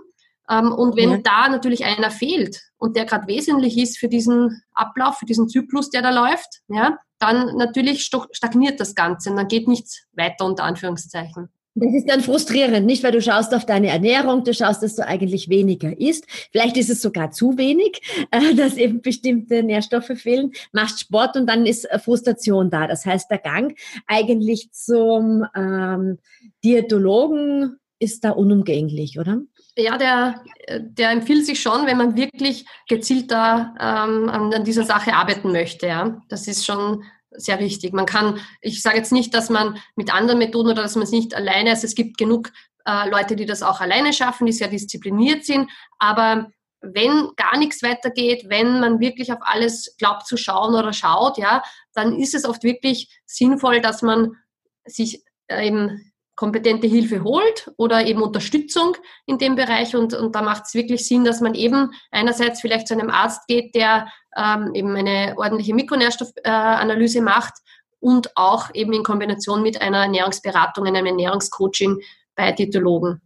Ähm, 0.50 0.72
und 0.72 0.96
wenn 0.96 1.11
ja. 1.11 1.18
da 1.18 1.48
natürlich 1.48 1.85
einer 1.85 2.11
fehlt 2.11 2.61
und 2.77 2.96
der 2.96 3.07
gerade 3.07 3.27
wesentlich 3.27 3.79
ist 3.79 3.98
für 3.98 4.09
diesen 4.09 4.62
Ablauf, 4.74 5.18
für 5.18 5.27
diesen 5.27 5.48
Zyklus, 5.48 5.90
der 5.90 6.03
da 6.03 6.11
läuft, 6.11 6.61
ja, 6.68 6.98
dann 7.18 7.57
natürlich 7.57 8.05
stagniert 8.05 8.81
das 8.81 8.94
Ganze 8.94 9.31
und 9.31 9.37
dann 9.37 9.48
geht 9.48 9.68
nichts 9.68 10.05
weiter 10.12 10.44
unter 10.44 10.64
Anführungszeichen. 10.64 11.48
Das 11.77 11.93
ist 11.93 12.09
dann 12.09 12.21
frustrierend, 12.21 12.87
nicht? 12.87 13.03
Weil 13.03 13.13
du 13.13 13.21
schaust 13.21 13.53
auf 13.53 13.67
deine 13.67 13.89
Ernährung, 13.89 14.45
du 14.45 14.55
schaust, 14.55 14.83
dass 14.83 14.95
du 14.95 15.05
eigentlich 15.05 15.49
weniger 15.49 15.99
isst. 15.99 16.25
Vielleicht 16.53 16.77
ist 16.77 16.89
es 16.89 17.03
sogar 17.03 17.33
zu 17.33 17.59
wenig, 17.59 18.01
äh, 18.31 18.55
dass 18.55 18.77
eben 18.77 19.03
bestimmte 19.03 19.63
Nährstoffe 19.63 20.13
fehlen. 20.17 20.53
Machst 20.73 21.01
Sport 21.01 21.37
und 21.37 21.47
dann 21.49 21.67
ist 21.67 21.89
Frustration 22.03 22.71
da. 22.71 22.87
Das 22.87 23.05
heißt, 23.05 23.29
der 23.31 23.39
Gang 23.39 23.77
eigentlich 24.07 24.71
zum 24.73 25.45
ähm, 25.57 26.19
Diätologen 26.63 27.77
ist 27.99 28.25
da 28.25 28.31
unumgänglich, 28.31 29.19
oder? 29.19 29.41
Ja, 29.77 29.99
der, 29.99 30.43
der 30.81 31.11
empfiehlt 31.11 31.45
sich 31.47 31.61
schon, 31.61 31.87
wenn 31.87 31.97
man 31.97 32.17
wirklich 32.17 32.67
gezielt 32.89 33.33
da 33.33 33.75
ähm, 33.81 34.29
an 34.29 34.65
dieser 34.65 34.85
Sache 34.85 35.15
arbeiten 35.15 35.51
möchte. 35.51 35.89
Ja, 35.89 36.23
das 36.29 36.47
ist 36.47 36.65
schon 36.65 37.03
sehr 37.37 37.59
wichtig. 37.59 37.92
Man 37.92 38.07
kann, 38.07 38.40
ich 38.61 38.83
sage 38.83 38.97
jetzt 38.97 39.12
nicht, 39.12 39.35
dass 39.35 39.51
man 39.51 39.79
mit 39.97 40.12
anderen 40.12 40.38
Methoden 40.38 40.70
oder 40.70 40.83
dass 40.83 40.94
man 40.94 41.05
es 41.05 41.11
nicht 41.11 41.35
alleine, 41.35 41.70
also 41.70 41.87
es 41.87 41.94
gibt 41.94 42.18
genug 42.18 42.53
äh, 42.87 43.09
Leute, 43.09 43.37
die 43.37 43.47
das 43.47 43.62
auch 43.62 43.81
alleine 43.81 44.12
schaffen, 44.12 44.47
die 44.47 44.53
sehr 44.53 44.68
diszipliniert 44.68 45.44
sind, 45.44 45.70
aber 45.99 46.51
wenn 46.81 47.31
gar 47.37 47.57
nichts 47.57 47.83
weitergeht, 47.83 48.44
wenn 48.49 48.81
man 48.81 49.01
wirklich 49.01 49.33
auf 49.33 49.38
alles 49.40 49.94
glaubt 49.99 50.27
zu 50.27 50.37
schauen 50.37 50.75
oder 50.75 50.92
schaut, 50.92 51.38
ja, 51.38 51.62
dann 51.94 52.14
ist 52.18 52.35
es 52.35 52.44
oft 52.44 52.62
wirklich 52.62 53.20
sinnvoll, 53.25 53.81
dass 53.81 54.03
man 54.03 54.37
sich 54.85 55.25
äh, 55.49 55.66
eben 55.66 56.12
kompetente 56.37 56.87
Hilfe 56.87 57.23
holt 57.23 57.70
oder 57.77 58.07
eben 58.07 58.23
Unterstützung 58.23 58.97
in 59.27 59.38
dem 59.38 59.55
Bereich. 59.55 59.94
Und, 59.94 60.14
und 60.14 60.35
da 60.35 60.42
macht 60.42 60.64
es 60.66 60.75
wirklich 60.75 61.07
Sinn, 61.07 61.25
dass 61.25 61.40
man 61.40 61.55
eben 61.55 61.90
einerseits 62.11 62.61
vielleicht 62.61 62.88
zu 62.88 62.94
einem 62.94 63.11
Arzt 63.11 63.47
geht, 63.47 63.75
der 63.75 64.09
ähm, 64.37 64.73
eben 64.75 64.97
eine 64.97 65.35
ordentliche 65.37 65.75
Mikronährstoffanalyse 65.75 67.18
äh, 67.18 67.23
macht 67.23 67.55
und 68.01 68.37
auch 68.37 68.75
eben 68.75 68.92
in 68.92 69.03
Kombination 69.03 69.62
mit 69.62 69.81
einer 69.81 70.03
Ernährungsberatung, 70.03 70.87
einem 70.87 71.07
Ernährungscoaching 71.07 72.01
bei 72.35 72.53
Diätologen. 72.53 73.23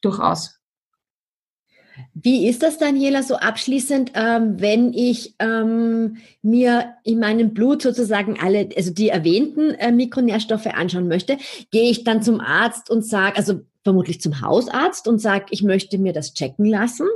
Durchaus. 0.00 0.57
Wie 2.14 2.48
ist 2.48 2.62
das, 2.62 2.78
Daniela, 2.78 3.22
so 3.22 3.36
abschließend, 3.36 4.12
ähm, 4.14 4.60
wenn 4.60 4.92
ich 4.92 5.34
ähm, 5.38 6.18
mir 6.42 6.94
in 7.04 7.20
meinem 7.20 7.54
Blut 7.54 7.82
sozusagen 7.82 8.38
alle, 8.40 8.68
also 8.76 8.92
die 8.92 9.08
erwähnten 9.08 9.70
äh, 9.72 9.92
Mikronährstoffe 9.92 10.66
anschauen 10.66 11.08
möchte, 11.08 11.38
gehe 11.70 11.90
ich 11.90 12.04
dann 12.04 12.22
zum 12.22 12.40
Arzt 12.40 12.90
und 12.90 13.04
sage, 13.04 13.36
also 13.36 13.60
vermutlich 13.84 14.20
zum 14.20 14.40
Hausarzt 14.40 15.08
und 15.08 15.18
sage, 15.18 15.46
ich 15.50 15.62
möchte 15.62 15.98
mir 15.98 16.12
das 16.12 16.34
checken 16.34 16.66
lassen? 16.66 17.06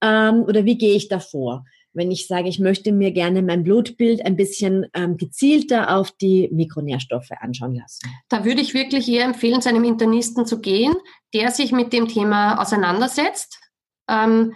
Ähm, 0.00 0.44
oder 0.44 0.64
wie 0.64 0.78
gehe 0.78 0.94
ich 0.94 1.08
davor? 1.08 1.64
Wenn 1.94 2.10
ich 2.10 2.26
sage, 2.26 2.48
ich 2.48 2.58
möchte 2.58 2.92
mir 2.92 3.10
gerne 3.10 3.42
mein 3.42 3.64
Blutbild 3.64 4.24
ein 4.24 4.36
bisschen 4.36 4.86
ähm, 4.94 5.16
gezielter 5.16 5.96
auf 5.96 6.12
die 6.12 6.48
Mikronährstoffe 6.52 7.32
anschauen 7.40 7.74
lassen. 7.74 8.08
Da 8.28 8.44
würde 8.44 8.62
ich 8.62 8.72
wirklich 8.72 9.08
eher 9.08 9.24
empfehlen, 9.24 9.60
zu 9.60 9.68
einem 9.68 9.84
Internisten 9.84 10.46
zu 10.46 10.60
gehen, 10.60 10.94
der 11.34 11.50
sich 11.50 11.72
mit 11.72 11.92
dem 11.92 12.08
Thema 12.08 12.60
auseinandersetzt 12.60 13.58
ähm, 14.08 14.54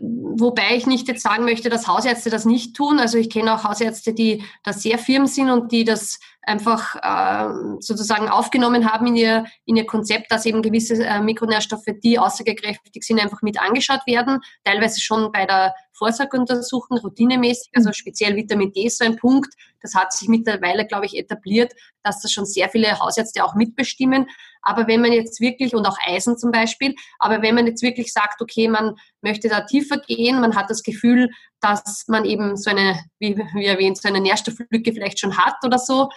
wobei 0.00 0.76
ich 0.76 0.86
nicht 0.86 1.08
jetzt 1.08 1.22
sagen 1.22 1.44
möchte, 1.44 1.68
dass 1.68 1.88
Hausärzte 1.88 2.30
das 2.30 2.44
nicht 2.44 2.76
tun. 2.76 2.98
Also 2.98 3.18
ich 3.18 3.28
kenne 3.30 3.54
auch 3.54 3.64
Hausärzte, 3.64 4.14
die 4.14 4.44
da 4.62 4.72
sehr 4.72 4.98
firm 4.98 5.26
sind 5.26 5.50
und 5.50 5.72
die 5.72 5.84
das 5.84 6.20
einfach 6.46 6.96
äh, 6.96 7.78
sozusagen 7.80 8.28
aufgenommen 8.28 8.90
haben 8.90 9.06
in 9.06 9.16
ihr, 9.16 9.44
in 9.64 9.76
ihr 9.76 9.86
Konzept, 9.86 10.30
dass 10.30 10.46
eben 10.46 10.62
gewisse 10.62 11.02
äh, 11.04 11.20
Mikronährstoffe, 11.20 11.86
die 12.02 12.18
aussagekräftig 12.18 13.02
sind, 13.02 13.20
einfach 13.20 13.42
mit 13.42 13.60
angeschaut 13.60 14.06
werden. 14.06 14.40
Teilweise 14.64 15.00
schon 15.00 15.32
bei 15.32 15.46
der 15.46 15.74
Vorsorgeuntersuchung 15.92 16.98
routinemäßig, 16.98 17.70
also 17.74 17.92
speziell 17.92 18.36
Vitamin 18.36 18.72
D 18.72 18.86
ist 18.86 18.98
so 18.98 19.04
ein 19.04 19.16
Punkt. 19.16 19.54
Das 19.80 19.94
hat 19.94 20.12
sich 20.12 20.28
mittlerweile, 20.28 20.86
glaube 20.86 21.06
ich, 21.06 21.16
etabliert, 21.16 21.72
dass 22.02 22.20
das 22.20 22.32
schon 22.32 22.46
sehr 22.46 22.68
viele 22.68 22.98
Hausärzte 22.98 23.44
auch 23.44 23.54
mitbestimmen. 23.54 24.26
Aber 24.62 24.86
wenn 24.88 25.02
man 25.02 25.12
jetzt 25.12 25.40
wirklich, 25.40 25.74
und 25.74 25.86
auch 25.86 25.98
Eisen 26.06 26.38
zum 26.38 26.50
Beispiel, 26.50 26.94
aber 27.18 27.42
wenn 27.42 27.54
man 27.54 27.66
jetzt 27.66 27.82
wirklich 27.82 28.12
sagt, 28.12 28.40
okay, 28.40 28.66
man 28.66 28.96
möchte 29.20 29.48
da 29.48 29.60
tiefer 29.60 29.98
gehen, 29.98 30.40
man 30.40 30.56
hat 30.56 30.70
das 30.70 30.82
Gefühl, 30.82 31.30
dass 31.60 32.04
man 32.08 32.24
eben 32.24 32.56
so 32.56 32.70
eine, 32.70 32.98
wie, 33.18 33.36
wie 33.36 33.66
erwähnt, 33.66 33.98
so 33.98 34.08
eine 34.08 34.20
Nährstofflücke 34.20 34.92
vielleicht 34.92 35.20
schon 35.20 35.36
hat 35.36 35.56
oder 35.64 35.78
so, 35.78 36.08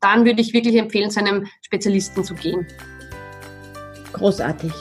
dann 0.00 0.24
würde 0.24 0.40
ich 0.40 0.52
wirklich 0.52 0.76
empfehlen, 0.76 1.10
zu 1.10 1.20
einem 1.20 1.46
Spezialisten 1.62 2.24
zu 2.24 2.34
gehen. 2.34 2.66
Großartig. 4.12 4.72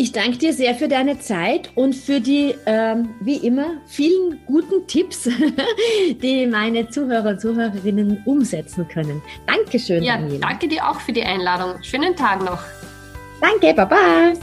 Ich 0.00 0.12
danke 0.12 0.38
dir 0.38 0.52
sehr 0.52 0.76
für 0.76 0.86
deine 0.86 1.18
Zeit 1.18 1.72
und 1.74 1.92
für 1.92 2.20
die, 2.20 2.54
ähm, 2.66 3.16
wie 3.18 3.38
immer, 3.38 3.78
vielen 3.88 4.38
guten 4.46 4.86
Tipps, 4.86 5.28
die 6.22 6.46
meine 6.46 6.88
Zuhörer 6.88 7.30
und 7.30 7.40
Zuhörerinnen 7.40 8.22
umsetzen 8.24 8.86
können. 8.86 9.20
Dankeschön, 9.48 10.04
ja, 10.04 10.16
Daniela. 10.16 10.46
Danke 10.46 10.68
dir 10.68 10.88
auch 10.88 11.00
für 11.00 11.12
die 11.12 11.24
Einladung. 11.24 11.82
Schönen 11.82 12.14
Tag 12.14 12.44
noch. 12.44 12.62
Danke, 13.40 13.74
Baba. 13.74 14.34